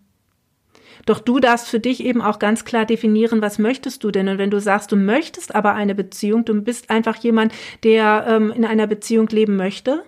Doch 1.05 1.19
du 1.19 1.39
darfst 1.39 1.67
für 1.67 1.79
dich 1.79 2.03
eben 2.03 2.21
auch 2.21 2.39
ganz 2.39 2.63
klar 2.63 2.85
definieren, 2.85 3.41
was 3.41 3.59
möchtest 3.59 4.03
du 4.03 4.11
denn? 4.11 4.29
Und 4.29 4.37
wenn 4.37 4.51
du 4.51 4.59
sagst, 4.59 4.91
du 4.91 4.95
möchtest 4.95 5.53
aber 5.53 5.73
eine 5.73 5.95
Beziehung, 5.95 6.45
du 6.45 6.61
bist 6.61 6.89
einfach 6.89 7.17
jemand, 7.17 7.53
der 7.83 8.25
ähm, 8.27 8.51
in 8.51 8.65
einer 8.65 8.87
Beziehung 8.87 9.27
leben 9.27 9.55
möchte, 9.55 10.03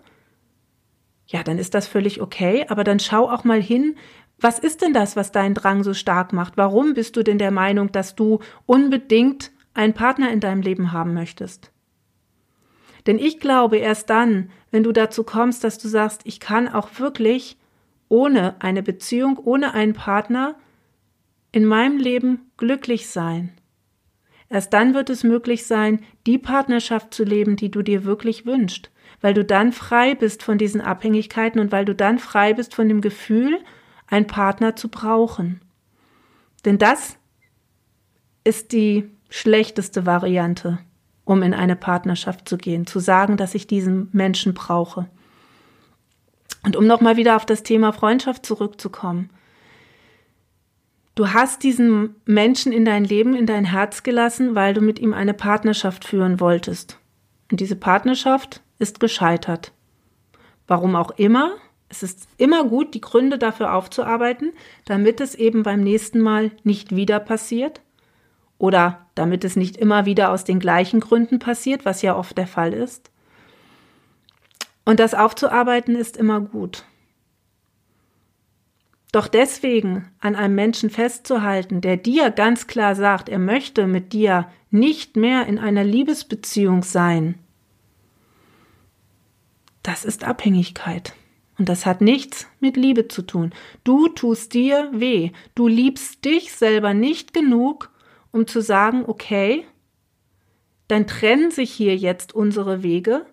ja, 1.27 1.43
dann 1.43 1.57
ist 1.57 1.73
das 1.73 1.87
völlig 1.87 2.21
okay. 2.21 2.65
Aber 2.69 2.83
dann 2.83 2.99
schau 2.99 3.29
auch 3.29 3.43
mal 3.43 3.61
hin, 3.61 3.95
was 4.39 4.59
ist 4.59 4.81
denn 4.81 4.93
das, 4.93 5.15
was 5.15 5.31
deinen 5.31 5.53
Drang 5.53 5.83
so 5.83 5.93
stark 5.93 6.33
macht? 6.33 6.55
Warum 6.55 6.93
bist 6.93 7.15
du 7.17 7.23
denn 7.23 7.37
der 7.37 7.51
Meinung, 7.51 7.91
dass 7.91 8.15
du 8.15 8.39
unbedingt 8.65 9.51
einen 9.73 9.93
Partner 9.93 10.31
in 10.31 10.39
deinem 10.39 10.61
Leben 10.61 10.91
haben 10.91 11.13
möchtest? 11.13 11.71
Denn 13.07 13.19
ich 13.19 13.39
glaube, 13.39 13.77
erst 13.77 14.09
dann, 14.09 14.49
wenn 14.71 14.83
du 14.83 14.91
dazu 14.91 15.23
kommst, 15.23 15.63
dass 15.63 15.77
du 15.77 15.87
sagst, 15.87 16.21
ich 16.25 16.39
kann 16.39 16.67
auch 16.67 16.99
wirklich 16.99 17.57
ohne 18.09 18.55
eine 18.61 18.83
Beziehung, 18.83 19.37
ohne 19.37 19.73
einen 19.73 19.93
Partner 19.93 20.55
in 21.55 21.65
meinem 21.65 21.97
Leben 21.97 22.51
glücklich 22.57 23.07
sein. 23.07 23.53
Erst 24.49 24.73
dann 24.73 24.93
wird 24.93 25.09
es 25.09 25.23
möglich 25.23 25.65
sein, 25.65 26.03
die 26.27 26.37
Partnerschaft 26.37 27.13
zu 27.13 27.23
leben, 27.23 27.55
die 27.55 27.71
du 27.71 27.81
dir 27.81 28.03
wirklich 28.03 28.45
wünschst, 28.45 28.91
weil 29.21 29.33
du 29.33 29.45
dann 29.45 29.71
frei 29.71 30.15
bist 30.15 30.43
von 30.43 30.57
diesen 30.57 30.81
Abhängigkeiten 30.81 31.61
und 31.61 31.71
weil 31.71 31.85
du 31.85 31.95
dann 31.95 32.19
frei 32.19 32.53
bist 32.53 32.75
von 32.75 32.89
dem 32.89 32.99
Gefühl, 32.99 33.57
einen 34.07 34.27
Partner 34.27 34.75
zu 34.75 34.89
brauchen. 34.89 35.61
Denn 36.65 36.77
das 36.77 37.15
ist 38.43 38.73
die 38.73 39.09
schlechteste 39.29 40.05
Variante, 40.05 40.79
um 41.23 41.41
in 41.41 41.53
eine 41.53 41.77
Partnerschaft 41.77 42.49
zu 42.49 42.57
gehen, 42.57 42.85
zu 42.85 42.99
sagen, 42.99 43.37
dass 43.37 43.55
ich 43.55 43.65
diesen 43.65 44.09
Menschen 44.11 44.53
brauche. 44.53 45.07
Und 46.63 46.75
um 46.75 46.85
nochmal 46.85 47.15
wieder 47.15 47.37
auf 47.37 47.45
das 47.45 47.63
Thema 47.63 47.93
Freundschaft 47.93 48.45
zurückzukommen. 48.45 49.29
Du 51.15 51.31
hast 51.31 51.63
diesen 51.63 52.15
Menschen 52.25 52.73
in 52.73 52.83
dein 52.83 53.05
Leben, 53.05 53.35
in 53.35 53.45
dein 53.45 53.63
Herz 53.63 54.03
gelassen, 54.03 54.53
weil 54.53 54.73
du 54.73 54.81
mit 54.81 54.99
ihm 54.99 55.13
eine 55.13 55.33
Partnerschaft 55.33 56.03
führen 56.03 56.41
wolltest. 56.41 56.99
Und 57.49 57.61
diese 57.61 57.77
Partnerschaft 57.77 58.61
ist 58.79 58.99
gescheitert. 58.99 59.71
Warum 60.67 60.95
auch 60.95 61.11
immer. 61.11 61.55
Es 61.87 62.03
ist 62.03 62.27
immer 62.37 62.65
gut, 62.65 62.93
die 62.93 63.01
Gründe 63.01 63.37
dafür 63.37 63.73
aufzuarbeiten, 63.73 64.51
damit 64.83 65.21
es 65.21 65.35
eben 65.35 65.63
beim 65.63 65.81
nächsten 65.81 66.19
Mal 66.19 66.51
nicht 66.63 66.95
wieder 66.95 67.19
passiert 67.19 67.81
oder 68.57 69.05
damit 69.15 69.45
es 69.45 69.55
nicht 69.55 69.77
immer 69.77 70.05
wieder 70.05 70.31
aus 70.31 70.43
den 70.43 70.59
gleichen 70.59 70.99
Gründen 70.99 71.39
passiert, 71.39 71.85
was 71.85 72.01
ja 72.01 72.15
oft 72.17 72.37
der 72.37 72.47
Fall 72.47 72.73
ist. 72.73 73.11
Und 74.83 74.99
das 74.99 75.13
aufzuarbeiten 75.13 75.95
ist 75.95 76.17
immer 76.17 76.41
gut. 76.41 76.83
Doch 79.15 79.29
deswegen 79.29 80.11
an 80.19 80.35
einem 80.35 80.55
Menschen 80.55 80.89
festzuhalten, 80.89 81.79
der 81.79 81.95
dir 81.95 82.31
ganz 82.31 82.67
klar 82.67 82.95
sagt, 82.95 83.29
er 83.29 83.39
möchte 83.39 83.87
mit 83.87 84.11
dir 84.11 84.49
nicht 84.71 85.15
mehr 85.15 85.45
in 85.45 85.57
einer 85.57 85.85
Liebesbeziehung 85.85 86.83
sein, 86.83 87.35
das 89.83 90.03
ist 90.03 90.25
Abhängigkeit. 90.25 91.13
Und 91.57 91.69
das 91.69 91.85
hat 91.85 92.01
nichts 92.01 92.47
mit 92.59 92.75
Liebe 92.75 93.07
zu 93.07 93.21
tun. 93.21 93.53
Du 93.85 94.09
tust 94.09 94.53
dir 94.53 94.89
weh. 94.91 95.31
Du 95.53 95.69
liebst 95.69 96.25
dich 96.25 96.51
selber 96.51 96.93
nicht 96.93 97.33
genug, 97.33 97.91
um 98.33 98.47
zu 98.47 98.59
sagen, 98.59 99.05
okay, 99.07 99.65
dann 100.89 101.07
trennen 101.07 101.51
sich 101.51 101.71
hier 101.71 101.95
jetzt 101.95 102.35
unsere 102.35 102.83
Wege, 102.83 103.25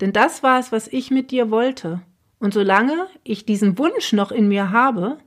denn 0.00 0.12
das 0.12 0.42
war 0.42 0.58
es, 0.58 0.72
was 0.72 0.88
ich 0.88 1.12
mit 1.12 1.30
dir 1.30 1.52
wollte. 1.52 2.00
Und 2.40 2.54
solange 2.54 3.06
ich 3.22 3.46
diesen 3.46 3.78
Wunsch 3.78 4.12
noch 4.12 4.32
in 4.32 4.48
mir 4.48 4.72
habe, 4.72 5.18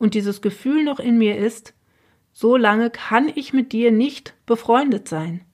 und 0.00 0.14
dieses 0.14 0.40
Gefühl 0.40 0.82
noch 0.82 0.98
in 0.98 1.18
mir 1.18 1.36
ist, 1.36 1.74
so 2.32 2.56
lange 2.56 2.90
kann 2.90 3.30
ich 3.32 3.52
mit 3.52 3.72
dir 3.72 3.92
nicht 3.92 4.34
befreundet 4.46 5.08
sein. 5.08 5.44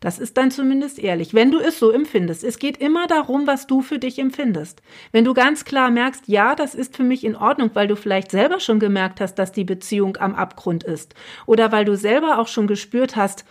Das 0.00 0.18
ist 0.18 0.36
dann 0.36 0.50
zumindest 0.50 0.98
ehrlich, 0.98 1.34
wenn 1.34 1.50
du 1.50 1.58
es 1.58 1.78
so 1.78 1.90
empfindest. 1.90 2.44
Es 2.44 2.58
geht 2.58 2.78
immer 2.78 3.06
darum, 3.06 3.46
was 3.46 3.66
du 3.66 3.80
für 3.80 3.98
dich 3.98 4.18
empfindest. 4.18 4.82
Wenn 5.12 5.24
du 5.24 5.34
ganz 5.34 5.64
klar 5.64 5.90
merkst, 5.90 6.28
ja, 6.28 6.54
das 6.54 6.74
ist 6.74 6.96
für 6.96 7.02
mich 7.02 7.24
in 7.24 7.36
Ordnung, 7.36 7.70
weil 7.74 7.88
du 7.88 7.96
vielleicht 7.96 8.30
selber 8.30 8.60
schon 8.60 8.80
gemerkt 8.80 9.20
hast, 9.20 9.34
dass 9.34 9.52
die 9.52 9.64
Beziehung 9.64 10.16
am 10.16 10.34
Abgrund 10.34 10.84
ist. 10.84 11.14
Oder 11.46 11.72
weil 11.72 11.84
du 11.84 11.96
selber 11.96 12.38
auch 12.38 12.48
schon 12.48 12.66
gespürt 12.66 13.16
hast, 13.16 13.44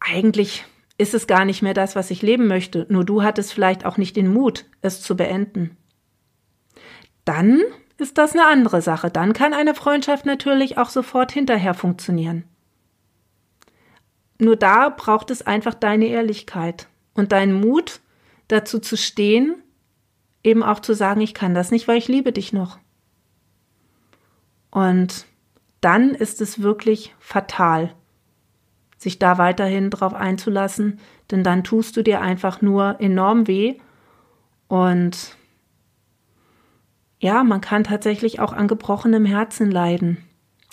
eigentlich 0.00 0.64
ist 0.98 1.14
es 1.14 1.26
gar 1.26 1.44
nicht 1.44 1.62
mehr 1.62 1.74
das, 1.74 1.96
was 1.96 2.10
ich 2.10 2.22
leben 2.22 2.46
möchte. 2.46 2.86
Nur 2.88 3.04
du 3.04 3.22
hattest 3.22 3.52
vielleicht 3.52 3.84
auch 3.84 3.96
nicht 3.96 4.16
den 4.16 4.32
Mut, 4.32 4.64
es 4.80 5.02
zu 5.02 5.16
beenden. 5.16 5.76
Dann 7.24 7.62
ist 7.98 8.16
das 8.16 8.32
eine 8.32 8.46
andere 8.46 8.80
Sache. 8.80 9.10
Dann 9.10 9.32
kann 9.32 9.52
eine 9.52 9.74
Freundschaft 9.74 10.24
natürlich 10.24 10.78
auch 10.78 10.88
sofort 10.88 11.32
hinterher 11.32 11.74
funktionieren. 11.74 12.44
Nur 14.38 14.56
da 14.56 14.88
braucht 14.88 15.30
es 15.30 15.42
einfach 15.42 15.74
deine 15.74 16.06
Ehrlichkeit 16.06 16.86
und 17.14 17.32
deinen 17.32 17.60
Mut, 17.60 18.00
dazu 18.46 18.78
zu 18.78 18.96
stehen, 18.96 19.56
eben 20.42 20.62
auch 20.62 20.80
zu 20.80 20.94
sagen, 20.94 21.20
ich 21.20 21.34
kann 21.34 21.54
das 21.54 21.70
nicht, 21.70 21.86
weil 21.88 21.98
ich 21.98 22.08
liebe 22.08 22.32
dich 22.32 22.52
noch. 22.52 22.78
Und 24.70 25.26
dann 25.80 26.10
ist 26.10 26.40
es 26.40 26.62
wirklich 26.62 27.14
fatal, 27.18 27.94
sich 28.96 29.18
da 29.18 29.38
weiterhin 29.38 29.90
drauf 29.90 30.14
einzulassen, 30.14 31.00
denn 31.30 31.44
dann 31.44 31.64
tust 31.64 31.96
du 31.96 32.02
dir 32.02 32.20
einfach 32.20 32.62
nur 32.62 33.00
enorm 33.00 33.46
weh 33.46 33.78
und 34.68 35.36
ja, 37.20 37.42
man 37.42 37.60
kann 37.60 37.84
tatsächlich 37.84 38.40
auch 38.40 38.52
an 38.52 38.68
gebrochenem 38.68 39.24
Herzen 39.24 39.70
leiden. 39.70 40.18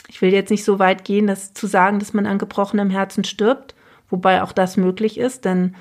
Ich 0.08 0.22
will 0.22 0.32
jetzt 0.32 0.52
nicht 0.52 0.64
so 0.64 0.78
weit 0.78 1.04
gehen, 1.04 1.28
das 1.28 1.54
zu 1.54 1.68
sagen, 1.68 2.00
dass 2.00 2.14
man 2.14 2.26
an 2.26 2.38
gebrochenem 2.38 2.90
Herzen 2.90 3.24
stirbt, 3.24 3.74
wobei 4.10 4.44
auch 4.44 4.52
das 4.52 4.78
möglich 4.78 5.18
ist, 5.18 5.46
denn 5.46 5.76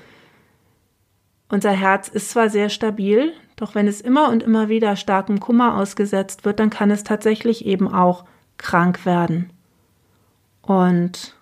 unser 1.51 1.73
Herz 1.73 2.09
ist 2.09 2.31
zwar 2.31 2.49
sehr 2.49 2.71
stabil, 2.71 3.33
doch 3.57 3.75
wenn 3.75 3.87
es 3.87 4.01
immer 4.01 4.31
und 4.31 4.43
immer 4.43 4.69
wieder 4.69 4.97
starkem 4.97 5.41
Kummer 5.41 5.77
ausgesetzt 5.77 6.45
wird, 6.45 6.59
dann 6.59 6.71
kann 6.71 6.91
es 6.91 7.05
tatsächlich 7.05 7.67
eben 7.67 7.87
auch 7.87 8.25
krank 8.57 9.05
werden. 9.05 9.51
Und 10.63 11.37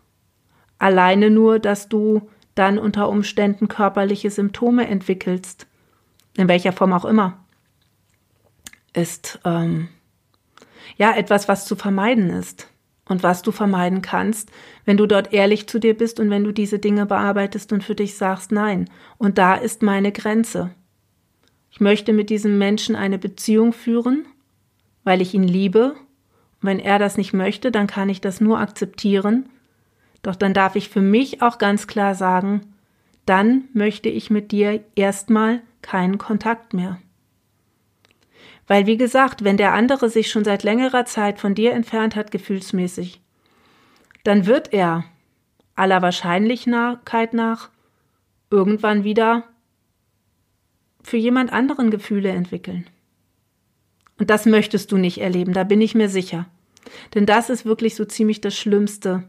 alleine 0.78 1.30
nur, 1.30 1.60
dass 1.60 1.88
du 1.88 2.28
dann 2.54 2.78
unter 2.78 3.08
Umständen 3.08 3.68
körperliche 3.68 4.30
Symptome 4.30 4.88
entwickelst, 4.88 5.66
in 6.36 6.48
welcher 6.48 6.72
Form 6.72 6.92
auch 6.92 7.04
immer, 7.04 7.41
ist 8.92 9.40
ähm, 9.44 9.88
ja 10.96 11.14
etwas, 11.14 11.49
was 11.49 11.66
zu 11.66 11.76
vermeiden 11.76 12.30
ist 12.30 12.68
und 13.06 13.22
was 13.22 13.42
du 13.42 13.52
vermeiden 13.52 14.02
kannst, 14.02 14.50
wenn 14.84 14.96
du 14.96 15.06
dort 15.06 15.32
ehrlich 15.32 15.68
zu 15.68 15.78
dir 15.78 15.96
bist 15.96 16.20
und 16.20 16.30
wenn 16.30 16.44
du 16.44 16.52
diese 16.52 16.78
Dinge 16.78 17.06
bearbeitest 17.06 17.72
und 17.72 17.84
für 17.84 17.94
dich 17.94 18.16
sagst, 18.16 18.52
nein, 18.52 18.88
und 19.18 19.38
da 19.38 19.54
ist 19.54 19.82
meine 19.82 20.12
Grenze. 20.12 20.70
Ich 21.70 21.80
möchte 21.80 22.12
mit 22.12 22.30
diesem 22.30 22.58
Menschen 22.58 22.96
eine 22.96 23.18
Beziehung 23.18 23.72
führen, 23.72 24.26
weil 25.04 25.20
ich 25.22 25.34
ihn 25.34 25.42
liebe. 25.42 25.92
Und 25.92 26.68
wenn 26.68 26.78
er 26.78 26.99
das 26.99 27.16
nicht 27.16 27.32
möchte, 27.32 27.72
dann 27.72 27.87
kann 27.87 28.08
ich 28.08 28.20
das 28.20 28.40
nur 28.40 28.61
akzeptieren. 28.61 29.49
Doch 30.22 30.37
dann 30.37 30.54
darf 30.54 30.76
ich 30.76 30.90
für 30.90 31.00
mich 31.00 31.42
auch 31.42 31.58
ganz 31.58 31.87
klar 31.87 32.14
sagen, 32.14 32.61
dann 33.26 33.64
möchte 33.72 34.08
ich 34.08 34.30
mit 34.30 34.52
dir 34.52 34.84
erstmal 34.94 35.62
keinen 35.80 36.18
Kontakt 36.18 36.75
mehr. 36.75 36.99
Weil, 38.66 38.87
wie 38.87 38.97
gesagt, 38.97 39.45
wenn 39.45 39.57
der 39.57 39.75
andere 39.75 40.09
sich 40.09 40.31
schon 40.31 40.45
seit 40.45 40.62
längerer 40.62 41.04
Zeit 41.04 41.40
von 41.40 41.54
dir 41.54 41.73
entfernt 41.73 42.16
hat, 42.16 42.31
gefühlsmäßig, 42.31 43.21
dann 44.25 44.47
wird 44.47 44.73
er 44.73 45.04
aller 45.75 46.02
Wahrscheinlichkeit 46.02 47.35
nach 47.35 47.71
irgendwann 48.50 49.04
wieder 49.04 49.45
für 51.02 51.16
jemand 51.16 51.52
anderen 51.52 51.90
Gefühle 51.90 52.31
entwickeln. 52.31 52.87
Und 54.19 54.31
das 54.31 54.47
möchtest 54.47 54.92
du 54.92 54.99
nicht 54.99 55.19
erleben, 55.19 55.52
da 55.52 55.64
bin 55.64 55.81
ich 55.81 55.95
mir 55.95 56.09
sicher. 56.09 56.47
Denn 57.14 57.26
das 57.26 57.50
ist 57.50 57.64
wirklich 57.64 57.97
so 57.97 58.04
ziemlich 58.04 58.40
das 58.40 58.57
Schlimmste, 58.57 59.25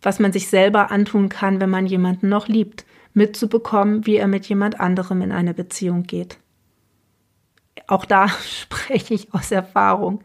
was 0.00 0.20
man 0.20 0.32
sich 0.32 0.48
selber 0.48 0.90
antun 0.90 1.28
kann, 1.28 1.60
wenn 1.60 1.70
man 1.70 1.86
jemanden 1.86 2.28
noch 2.28 2.48
liebt, 2.48 2.86
mitzubekommen, 3.14 4.06
wie 4.06 4.16
er 4.16 4.28
mit 4.28 4.46
jemand 4.46 4.80
anderem 4.80 5.22
in 5.22 5.32
eine 5.32 5.54
Beziehung 5.54 6.04
geht. 6.04 6.38
Auch 7.88 8.04
da 8.04 8.28
spreche 8.44 9.14
ich 9.14 9.34
aus 9.34 9.50
Erfahrung. 9.50 10.22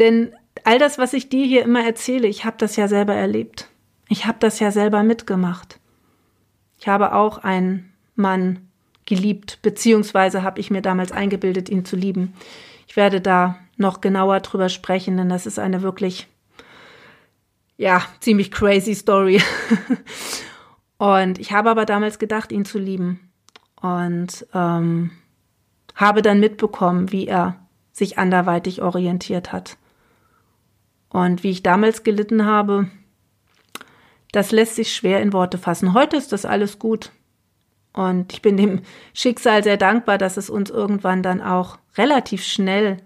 Denn 0.00 0.32
all 0.64 0.80
das, 0.80 0.98
was 0.98 1.12
ich 1.12 1.28
dir 1.28 1.46
hier 1.46 1.62
immer 1.62 1.84
erzähle, 1.84 2.26
ich 2.26 2.44
habe 2.44 2.56
das 2.58 2.74
ja 2.74 2.88
selber 2.88 3.14
erlebt. 3.14 3.68
Ich 4.08 4.26
habe 4.26 4.38
das 4.40 4.58
ja 4.58 4.72
selber 4.72 5.04
mitgemacht. 5.04 5.78
Ich 6.80 6.88
habe 6.88 7.14
auch 7.14 7.38
einen 7.38 7.92
Mann 8.16 8.68
geliebt, 9.06 9.60
beziehungsweise 9.62 10.42
habe 10.42 10.60
ich 10.60 10.70
mir 10.70 10.82
damals 10.82 11.12
eingebildet, 11.12 11.68
ihn 11.68 11.84
zu 11.84 11.96
lieben. 11.96 12.34
Ich 12.86 12.96
werde 12.96 13.20
da 13.20 13.58
noch 13.76 14.00
genauer 14.00 14.40
drüber 14.40 14.68
sprechen, 14.68 15.16
denn 15.16 15.28
das 15.28 15.46
ist 15.46 15.58
eine 15.58 15.82
wirklich, 15.82 16.26
ja, 17.76 18.02
ziemlich 18.20 18.50
crazy 18.50 18.94
Story. 18.94 19.42
Und 20.98 21.38
ich 21.38 21.52
habe 21.52 21.70
aber 21.70 21.84
damals 21.84 22.18
gedacht, 22.18 22.50
ihn 22.50 22.64
zu 22.64 22.78
lieben. 22.78 23.30
Und 23.80 24.46
ähm, 24.52 25.10
habe 25.98 26.22
dann 26.22 26.38
mitbekommen, 26.38 27.10
wie 27.12 27.26
er 27.26 27.56
sich 27.92 28.18
anderweitig 28.18 28.80
orientiert 28.80 29.52
hat. 29.52 29.76
Und 31.10 31.42
wie 31.42 31.50
ich 31.50 31.64
damals 31.64 32.04
gelitten 32.04 32.46
habe, 32.46 32.88
das 34.30 34.52
lässt 34.52 34.76
sich 34.76 34.94
schwer 34.94 35.20
in 35.20 35.32
Worte 35.32 35.58
fassen. 35.58 35.94
Heute 35.94 36.16
ist 36.16 36.32
das 36.32 36.44
alles 36.44 36.78
gut. 36.78 37.10
Und 37.92 38.32
ich 38.32 38.42
bin 38.42 38.56
dem 38.56 38.82
Schicksal 39.12 39.64
sehr 39.64 39.76
dankbar, 39.76 40.18
dass 40.18 40.36
es 40.36 40.48
uns 40.48 40.70
irgendwann 40.70 41.22
dann 41.22 41.42
auch 41.42 41.78
relativ 41.96 42.44
schnell 42.44 42.98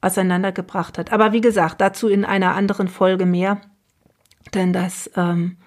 auseinandergebracht 0.00 0.96
hat. 0.96 1.12
Aber 1.12 1.32
wie 1.32 1.42
gesagt, 1.42 1.80
dazu 1.80 2.08
in 2.08 2.24
einer 2.24 2.54
anderen 2.54 2.88
Folge 2.88 3.26
mehr, 3.26 3.60
denn 4.54 4.72
das 4.72 5.10
ähm, 5.14 5.58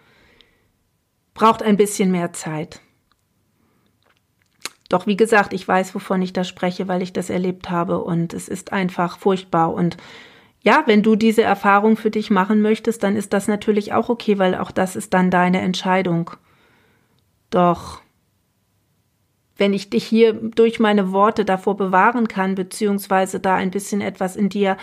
braucht 1.35 1.61
ein 1.61 1.77
bisschen 1.77 2.09
mehr 2.09 2.33
Zeit. 2.33 2.81
Doch 4.91 5.07
wie 5.07 5.15
gesagt, 5.15 5.53
ich 5.53 5.65
weiß, 5.65 5.95
wovon 5.95 6.21
ich 6.21 6.33
da 6.33 6.43
spreche, 6.43 6.89
weil 6.89 7.01
ich 7.01 7.13
das 7.13 7.29
erlebt 7.29 7.69
habe 7.69 8.03
und 8.03 8.33
es 8.33 8.49
ist 8.49 8.73
einfach 8.73 9.17
furchtbar. 9.17 9.73
Und 9.73 9.95
ja, 10.63 10.83
wenn 10.85 11.01
du 11.01 11.15
diese 11.15 11.43
Erfahrung 11.43 11.95
für 11.95 12.11
dich 12.11 12.29
machen 12.29 12.61
möchtest, 12.61 13.01
dann 13.01 13.15
ist 13.15 13.31
das 13.31 13.47
natürlich 13.47 13.93
auch 13.93 14.09
okay, 14.09 14.37
weil 14.37 14.53
auch 14.53 14.69
das 14.69 14.97
ist 14.97 15.13
dann 15.13 15.31
deine 15.31 15.61
Entscheidung. 15.61 16.31
Doch 17.51 18.01
wenn 19.55 19.73
ich 19.73 19.89
dich 19.89 20.03
hier 20.03 20.33
durch 20.33 20.81
meine 20.81 21.13
Worte 21.13 21.45
davor 21.45 21.77
bewahren 21.77 22.27
kann, 22.27 22.55
beziehungsweise 22.55 23.39
da 23.39 23.55
ein 23.55 23.71
bisschen 23.71 24.01
etwas 24.01 24.35
in 24.35 24.49
dir 24.49 24.75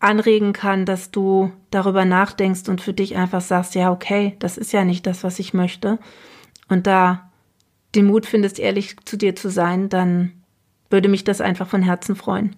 anregen 0.00 0.52
kann, 0.52 0.84
dass 0.84 1.12
du 1.12 1.52
darüber 1.70 2.04
nachdenkst 2.04 2.68
und 2.68 2.80
für 2.80 2.92
dich 2.92 3.14
einfach 3.14 3.40
sagst, 3.40 3.76
ja, 3.76 3.92
okay, 3.92 4.34
das 4.40 4.58
ist 4.58 4.72
ja 4.72 4.84
nicht 4.84 5.06
das, 5.06 5.22
was 5.22 5.38
ich 5.38 5.54
möchte. 5.54 6.00
Und 6.68 6.88
da 6.88 7.30
den 7.94 8.06
Mut 8.06 8.26
findest, 8.26 8.58
ehrlich 8.58 8.96
zu 9.04 9.16
dir 9.16 9.36
zu 9.36 9.50
sein, 9.50 9.88
dann 9.88 10.32
würde 10.90 11.08
mich 11.08 11.24
das 11.24 11.40
einfach 11.40 11.68
von 11.68 11.82
Herzen 11.82 12.16
freuen. 12.16 12.56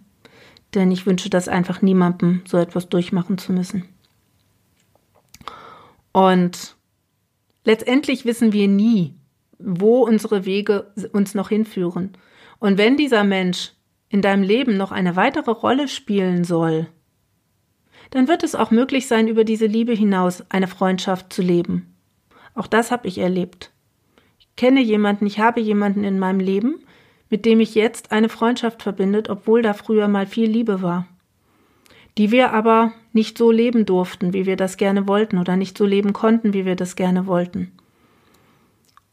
Denn 0.75 0.91
ich 0.91 1.07
wünsche 1.07 1.31
das 1.31 1.49
einfach 1.49 1.83
niemandem, 1.83 2.43
so 2.47 2.59
etwas 2.59 2.89
durchmachen 2.89 3.39
zu 3.39 3.53
müssen. 3.53 3.85
Und 6.13 6.77
letztendlich 7.65 8.25
wissen 8.25 8.53
wir 8.53 8.69
nie, 8.69 9.15
wo 9.59 10.05
unsere 10.05 10.45
Wege 10.45 10.93
uns 11.13 11.35
noch 11.35 11.51
hinführen. 11.51 12.13
Und 12.59 12.79
wenn 12.79 12.97
dieser 12.97 13.25
Mensch 13.25 13.73
in 14.09 14.23
deinem 14.23 14.43
Leben 14.43 14.77
noch 14.77 14.93
eine 14.93 15.17
weitere 15.17 15.51
Rolle 15.51 15.89
spielen 15.89 16.45
soll, 16.45 16.89
dann 18.11 18.29
wird 18.29 18.45
es 18.45 18.55
auch 18.55 18.71
möglich 18.71 19.09
sein, 19.09 19.29
über 19.29 19.45
diese 19.45 19.67
Liebe 19.67 19.93
hinaus 19.93 20.45
eine 20.49 20.69
Freundschaft 20.69 21.33
zu 21.33 21.43
leben. 21.43 21.95
Auch 22.55 22.67
das 22.67 22.91
habe 22.91 23.09
ich 23.09 23.19
erlebt 23.19 23.73
kenne 24.57 24.81
jemanden, 24.81 25.27
ich 25.27 25.39
habe 25.39 25.61
jemanden 25.61 26.05
in 26.05 26.19
meinem 26.19 26.41
Leben, 26.41 26.81
mit 27.29 27.45
dem 27.45 27.61
ich 27.61 27.75
jetzt 27.75 28.13
eine 28.13 28.29
Freundschaft 28.29 28.83
verbindet, 28.83 29.29
obwohl 29.29 29.63
da 29.63 29.75
früher 29.75 30.09
mal 30.09 30.27
viel 30.27 30.49
Liebe 30.49 30.83
war. 30.83 31.07
Die 32.19 32.31
wir 32.31 32.53
aber 32.53 32.93
nicht 33.13 33.37
so 33.37 33.51
leben 33.51 33.85
durften, 33.85 34.33
wie 34.33 34.47
wir 34.47 34.57
das 34.57 34.77
gerne 34.77 35.07
wollten, 35.07 35.39
oder 35.39 35.57
nicht 35.57 35.77
so 35.77 35.85
leben 35.85 36.13
konnten, 36.13 36.55
wie 36.55 36.65
wir 36.65 36.77
das 36.77 36.97
gerne 36.97 37.27
wollten. 37.27 37.73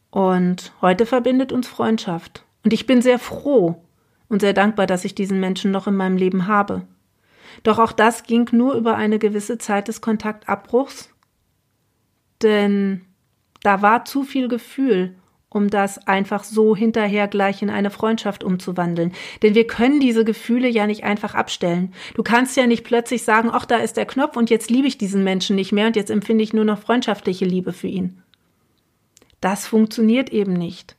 Und 0.10 0.72
heute 0.82 1.06
verbindet 1.06 1.52
uns 1.52 1.68
Freundschaft. 1.68 2.46
Und 2.64 2.72
ich 2.72 2.86
bin 2.86 3.02
sehr 3.02 3.20
froh 3.20 3.84
und 4.30 4.42
sehr 4.42 4.54
dankbar, 4.54 4.88
dass 4.88 5.06
ich 5.06 5.16
diesen 5.16 5.40
Menschen 5.40 5.72
noch 5.72 5.88
in 5.88 5.96
meinem 5.96 6.18
Leben 6.18 6.48
habe. 6.48 6.88
Doch 7.64 7.80
auch 7.80 7.92
das 7.92 8.24
ging 8.24 8.48
nur 8.52 8.76
über 8.76 8.96
eine 8.96 9.20
gewisse 9.20 9.58
Zeit 9.58 9.88
des 9.88 10.02
Kontaktabbruchs, 10.02 11.10
denn 12.42 13.02
da 13.62 13.82
war 13.82 14.06
zu 14.06 14.24
viel 14.24 14.48
Gefühl 14.48 15.16
um 15.54 15.70
das 15.70 16.08
einfach 16.08 16.44
so 16.44 16.76
hinterher 16.76 17.28
gleich 17.28 17.62
in 17.62 17.70
eine 17.70 17.90
Freundschaft 17.90 18.44
umzuwandeln. 18.44 19.14
Denn 19.42 19.56
wir 19.56 19.68
können 19.68 20.00
diese 20.00 20.26
Gefühle 20.26 20.68
ja 20.68 20.88
nicht 20.88 21.04
einfach 21.04 21.36
abstellen. 21.36 21.94
Du 22.16 22.24
kannst 22.24 22.58
ja 22.58 22.68
nicht 22.68 22.84
plötzlich 22.84 23.24
sagen, 23.24 23.50
ach, 23.52 23.66
da 23.66 23.78
ist 23.78 23.98
der 23.98 24.06
Knopf 24.06 24.38
und 24.38 24.50
jetzt 24.50 24.70
liebe 24.70 24.88
ich 24.88 24.98
diesen 24.98 25.24
Menschen 25.24 25.56
nicht 25.56 25.72
mehr 25.72 25.88
und 25.88 25.96
jetzt 25.96 26.12
empfinde 26.12 26.44
ich 26.44 26.54
nur 26.54 26.66
noch 26.66 26.80
freundschaftliche 26.80 27.46
Liebe 27.46 27.74
für 27.74 27.88
ihn. 27.88 28.22
Das 29.42 29.68
funktioniert 29.68 30.30
eben 30.32 30.54
nicht. 30.54 30.96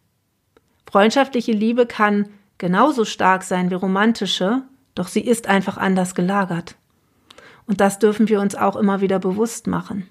Freundschaftliche 0.90 1.52
Liebe 1.52 1.86
kann 1.86 2.28
genauso 2.58 3.04
stark 3.04 3.42
sein 3.42 3.70
wie 3.70 3.74
romantische, 3.74 4.62
doch 4.94 5.08
sie 5.08 5.22
ist 5.22 5.48
einfach 5.48 5.76
anders 5.76 6.14
gelagert. 6.14 6.76
Und 7.66 7.80
das 7.80 7.98
dürfen 7.98 8.28
wir 8.28 8.40
uns 8.40 8.54
auch 8.54 8.76
immer 8.76 9.00
wieder 9.00 9.18
bewusst 9.18 9.66
machen. 9.66 10.06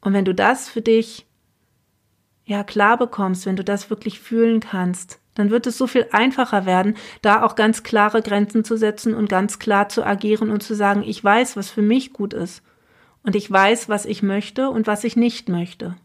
Und 0.00 0.12
wenn 0.12 0.24
du 0.24 0.34
das 0.34 0.68
für 0.68 0.80
dich 0.80 1.27
ja 2.48 2.64
klar 2.64 2.96
bekommst, 2.96 3.44
wenn 3.46 3.56
du 3.56 3.62
das 3.62 3.90
wirklich 3.90 4.20
fühlen 4.20 4.60
kannst, 4.60 5.20
dann 5.34 5.50
wird 5.50 5.66
es 5.66 5.76
so 5.76 5.86
viel 5.86 6.06
einfacher 6.12 6.64
werden, 6.64 6.96
da 7.20 7.42
auch 7.42 7.54
ganz 7.54 7.82
klare 7.82 8.22
Grenzen 8.22 8.64
zu 8.64 8.76
setzen 8.76 9.14
und 9.14 9.28
ganz 9.28 9.58
klar 9.58 9.90
zu 9.90 10.04
agieren 10.04 10.50
und 10.50 10.62
zu 10.62 10.74
sagen, 10.74 11.02
ich 11.06 11.22
weiß, 11.22 11.56
was 11.56 11.70
für 11.70 11.82
mich 11.82 12.12
gut 12.12 12.32
ist. 12.32 12.62
Und 13.22 13.36
ich 13.36 13.50
weiß, 13.50 13.90
was 13.90 14.06
ich 14.06 14.22
möchte 14.22 14.70
und 14.70 14.86
was 14.86 15.04
ich 15.04 15.14
nicht 15.14 15.50
möchte. 15.50 15.96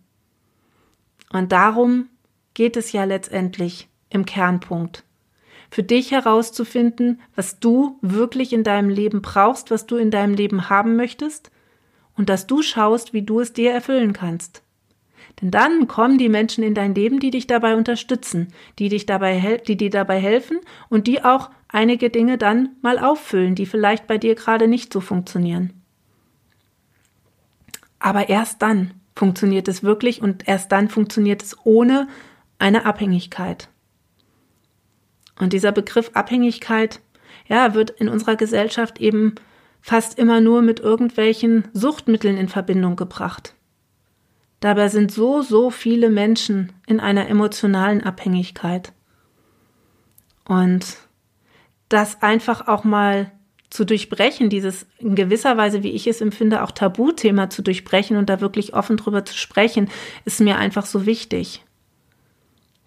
Und 1.31 1.53
darum 1.53 2.09
geht 2.53 2.75
es 2.75 2.91
ja 2.91 3.05
letztendlich 3.05 3.87
im 4.09 4.25
Kernpunkt. 4.25 5.05
Für 5.71 5.83
dich 5.83 6.11
herauszufinden, 6.11 7.21
was 7.35 7.59
du 7.59 7.97
wirklich 8.01 8.51
in 8.51 8.63
deinem 8.63 8.89
Leben 8.89 9.21
brauchst, 9.21 9.71
was 9.71 9.85
du 9.85 9.95
in 9.95 10.11
deinem 10.11 10.33
Leben 10.33 10.69
haben 10.69 10.97
möchtest 10.97 11.51
und 12.17 12.27
dass 12.29 12.47
du 12.47 12.61
schaust, 12.61 13.13
wie 13.13 13.21
du 13.21 13.39
es 13.39 13.53
dir 13.53 13.71
erfüllen 13.71 14.11
kannst. 14.11 14.62
Denn 15.41 15.51
dann 15.51 15.87
kommen 15.87 16.17
die 16.17 16.29
Menschen 16.29 16.63
in 16.63 16.75
dein 16.75 16.95
Leben, 16.95 17.19
die 17.19 17.31
dich 17.31 17.47
dabei 17.47 17.75
unterstützen, 17.75 18.53
die 18.79 18.89
dich 18.89 19.05
dabei, 19.05 19.61
die 19.67 19.77
dir 19.77 19.89
dabei 19.89 20.19
helfen 20.19 20.59
und 20.89 21.07
die 21.07 21.23
auch 21.23 21.49
einige 21.67 22.09
Dinge 22.09 22.37
dann 22.37 22.75
mal 22.81 22.99
auffüllen, 22.99 23.55
die 23.55 23.65
vielleicht 23.65 24.07
bei 24.07 24.17
dir 24.17 24.35
gerade 24.35 24.67
nicht 24.67 24.93
so 24.93 25.01
funktionieren. 25.01 25.73
Aber 27.99 28.29
erst 28.29 28.61
dann 28.61 28.93
funktioniert 29.15 29.67
es 29.67 29.83
wirklich 29.83 30.21
und 30.21 30.47
erst 30.47 30.71
dann 30.71 30.89
funktioniert 30.89 31.41
es 31.41 31.57
ohne 31.63 32.07
eine 32.59 32.85
Abhängigkeit. 32.85 33.69
Und 35.39 35.53
dieser 35.53 35.71
Begriff 35.71 36.11
Abhängigkeit, 36.13 37.01
ja, 37.47 37.73
wird 37.73 37.89
in 37.89 38.09
unserer 38.09 38.35
Gesellschaft 38.35 38.99
eben 39.01 39.35
fast 39.81 40.17
immer 40.17 40.41
nur 40.41 40.61
mit 40.61 40.79
irgendwelchen 40.79 41.65
Suchtmitteln 41.73 42.37
in 42.37 42.47
Verbindung 42.47 42.95
gebracht. 42.95 43.55
Dabei 44.63 44.87
sind 44.87 45.11
so, 45.11 45.41
so 45.41 45.71
viele 45.71 46.09
Menschen 46.09 46.71
in 46.87 47.01
einer 47.01 47.27
emotionalen 47.27 48.01
Abhängigkeit. 48.01 48.93
Und 50.45 50.99
das 51.89 52.21
einfach 52.21 52.69
auch 52.69 52.85
mal 52.85 53.33
zu 53.69 53.83
durchbrechen, 53.83 54.49
dieses 54.49 54.85
in 54.99 55.15
gewisser 55.15 55.57
Weise, 55.57 55.83
wie 55.83 55.91
ich 55.91 56.07
es 56.07 56.21
empfinde, 56.21 56.63
auch 56.63 56.71
Tabuthema 56.71 57.49
zu 57.49 57.61
durchbrechen 57.61 58.15
und 58.15 58.29
da 58.29 58.39
wirklich 58.39 58.73
offen 58.73 58.95
drüber 58.95 59.25
zu 59.25 59.35
sprechen, 59.35 59.89
ist 60.23 60.39
mir 60.39 60.57
einfach 60.57 60.85
so 60.85 61.05
wichtig. 61.05 61.65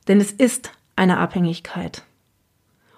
Denn 0.08 0.18
es 0.18 0.32
ist 0.32 0.70
eine 0.96 1.18
Abhängigkeit. 1.18 2.04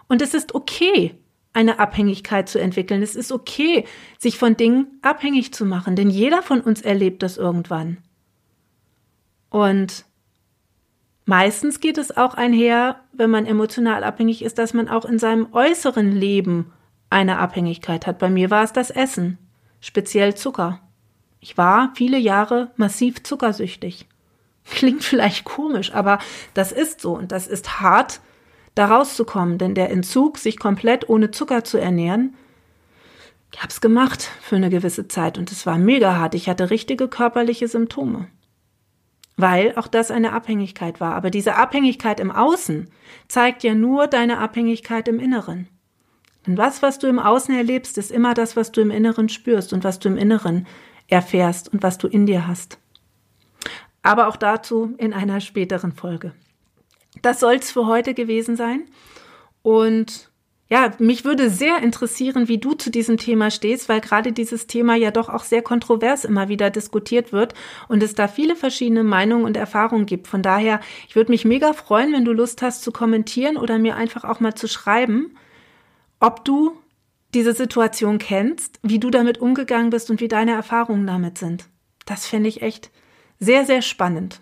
Und 0.07 0.23
es 0.23 0.35
ist 0.35 0.55
okay, 0.55 1.17
eine 1.53 1.81
Abhängigkeit 1.81 2.49
zu 2.49 2.61
entwickeln. 2.61 3.03
Es 3.03 3.17
ist 3.17 3.33
okay, 3.33 3.87
sich 4.19 4.39
von 4.39 4.57
Dingen 4.57 5.01
abhängig 5.03 5.53
zu 5.53 5.67
machen, 5.67 5.97
denn 5.97 6.11
jeder 6.11 6.45
von 6.45 6.61
uns 6.61 6.81
erlebt 6.81 7.25
das 7.25 7.39
irgendwann. 7.39 7.99
Und 9.51 10.05
meistens 11.25 11.81
geht 11.81 11.99
es 11.99 12.17
auch 12.17 12.35
einher, 12.35 13.01
wenn 13.13 13.31
man 13.31 13.47
emotional 13.47 14.05
abhängig 14.05 14.43
ist, 14.43 14.59
dass 14.59 14.75
man 14.75 14.89
auch 14.89 15.05
in 15.05 15.19
seinem 15.19 15.53
äußeren 15.53 16.13
Leben 16.13 16.73
eine 17.11 17.39
Abhängigkeit 17.39 18.07
hat. 18.07 18.19
Bei 18.19 18.29
mir 18.29 18.51
war 18.51 18.65
es 18.65 18.73
das 18.73 18.91
Essen, 18.91 19.39
speziell 19.81 20.35
Zucker. 20.35 20.81
Ich 21.41 21.57
war 21.57 21.93
viele 21.95 22.19
Jahre 22.19 22.73
massiv 22.77 23.23
zuckersüchtig. 23.23 24.07
Klingt 24.65 25.05
vielleicht 25.05 25.45
komisch, 25.45 25.95
aber 25.95 26.19
das 26.53 26.73
ist 26.73 27.01
so 27.01 27.17
und 27.17 27.33
das 27.33 27.47
ist 27.47 27.81
hart, 27.81 28.21
da 28.75 28.87
rauszukommen, 28.87 29.59
denn 29.59 29.75
der 29.75 29.91
Entzug, 29.91 30.39
sich 30.39 30.59
komplett 30.59 31.09
ohne 31.09 31.31
Zucker 31.31 31.65
zu 31.65 31.79
ernähren, 31.79 32.35
ich 33.53 33.63
hab's 33.63 33.81
gemacht 33.81 34.29
für 34.43 34.57
eine 34.57 34.69
gewisse 34.69 35.09
Zeit 35.09 35.39
und 35.39 35.51
es 35.51 35.65
war 35.65 35.79
mega 35.79 36.17
hart. 36.17 36.35
Ich 36.35 36.51
hatte 36.51 36.69
richtige 36.69 37.09
körperliche 37.09 37.67
Symptome 37.67 38.29
weil 39.39 39.75
auch 39.77 39.87
das 39.87 40.11
eine 40.11 40.33
Abhängigkeit 40.33 41.01
war. 41.01 41.15
Aber 41.15 41.31
diese 41.31 41.55
Abhängigkeit 41.55 42.21
im 42.21 42.31
Außen 42.31 42.91
zeigt 43.29 43.63
ja 43.63 43.73
nur 43.73 44.09
deine 44.09 44.39
Abhängigkeit 44.39 45.09
im 45.09 45.21
Inneren. 45.21 45.69
Denn 46.47 46.59
was, 46.59 46.83
was 46.83 46.99
du 46.99 47.07
im 47.07 47.21
Außen 47.21 47.55
erlebst, 47.55 47.97
ist 47.99 48.11
immer 48.11 48.35
das, 48.35 48.57
was 48.57 48.73
du 48.73 48.81
im 48.81 48.91
Inneren 48.91 49.29
spürst 49.29 49.73
und 49.73 49.85
was 49.85 50.01
du 50.01 50.09
im 50.09 50.19
Inneren 50.19 50.67
erfährst 51.07 51.73
und 51.73 51.83
was 51.83 51.99
du 51.99 52.09
in 52.09 52.27
dir 52.27 52.49
hast. 52.49 52.79
Aber 54.03 54.27
auch 54.27 54.37
dazu 54.37 54.95
in 54.99 55.15
einer 55.15 55.41
späteren 55.41 55.93
Folge. 55.93 56.33
Das 57.23 57.39
soll 57.39 57.55
es 57.55 57.71
für 57.71 57.87
heute 57.87 58.15
gewesen 58.15 58.57
sein. 58.57 58.87
Und 59.63 60.31
ja, 60.71 60.93
mich 60.99 61.25
würde 61.25 61.49
sehr 61.49 61.83
interessieren, 61.83 62.47
wie 62.49 62.59
du 62.59 62.75
zu 62.75 62.91
diesem 62.91 63.17
Thema 63.17 63.51
stehst, 63.51 63.89
weil 63.89 64.03
gerade 64.03 64.33
dieses 64.33 64.67
Thema 64.67 64.97
ja 64.97 65.11
doch 65.11 65.31
auch 65.31 65.45
sehr 65.45 65.63
kontrovers 65.63 66.27
immer 66.27 66.49
wieder 66.49 66.69
diskutiert 66.69 67.33
wird 67.33 67.55
und 67.89 68.03
es 68.03 68.15
da 68.15 68.29
viele 68.29 68.55
verschiedene 68.55 69.03
Meinungen 69.03 69.47
und 69.47 69.57
Erfahrungen 69.57 70.05
gibt. 70.05 70.29
Von 70.29 70.43
daher, 70.43 70.81
ich 71.09 71.17
würde 71.17 71.33
mich 71.33 71.47
mega 71.47 71.73
freuen, 71.73 72.13
wenn 72.13 72.27
du 72.27 72.33
Lust 72.33 72.61
hast 72.61 72.83
zu 72.83 72.93
kommentieren 72.93 73.57
oder 73.57 73.79
mir 73.79 73.97
einfach 73.97 74.25
auch 74.25 74.41
mal 74.41 74.55
zu 74.55 74.69
schreiben, 74.69 75.35
ob 76.21 76.45
du 76.45 76.77
diese 77.33 77.55
Situation 77.55 78.19
kennst, 78.19 78.79
wie 78.83 78.99
du 78.99 79.11
damit 79.11 79.39
umgegangen 79.39 79.91
bist 79.91 80.11
und 80.11 80.21
wie 80.21 80.29
deine 80.29 80.53
Erfahrungen 80.53 81.07
damit 81.07 81.39
sind. 81.39 81.65
Das 82.05 82.27
fände 82.27 82.49
ich 82.49 82.61
echt 82.61 82.91
sehr, 83.39 83.65
sehr 83.65 83.81
spannend. 83.81 84.41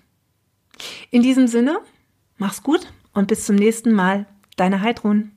In 1.10 1.22
diesem 1.22 1.46
Sinne, 1.46 1.78
mach's 2.36 2.64
gut 2.64 2.92
und 3.12 3.28
bis 3.28 3.46
zum 3.46 3.56
nächsten 3.56 3.92
Mal. 3.92 4.26
Deine 4.56 4.80
Heidrun. 4.80 5.35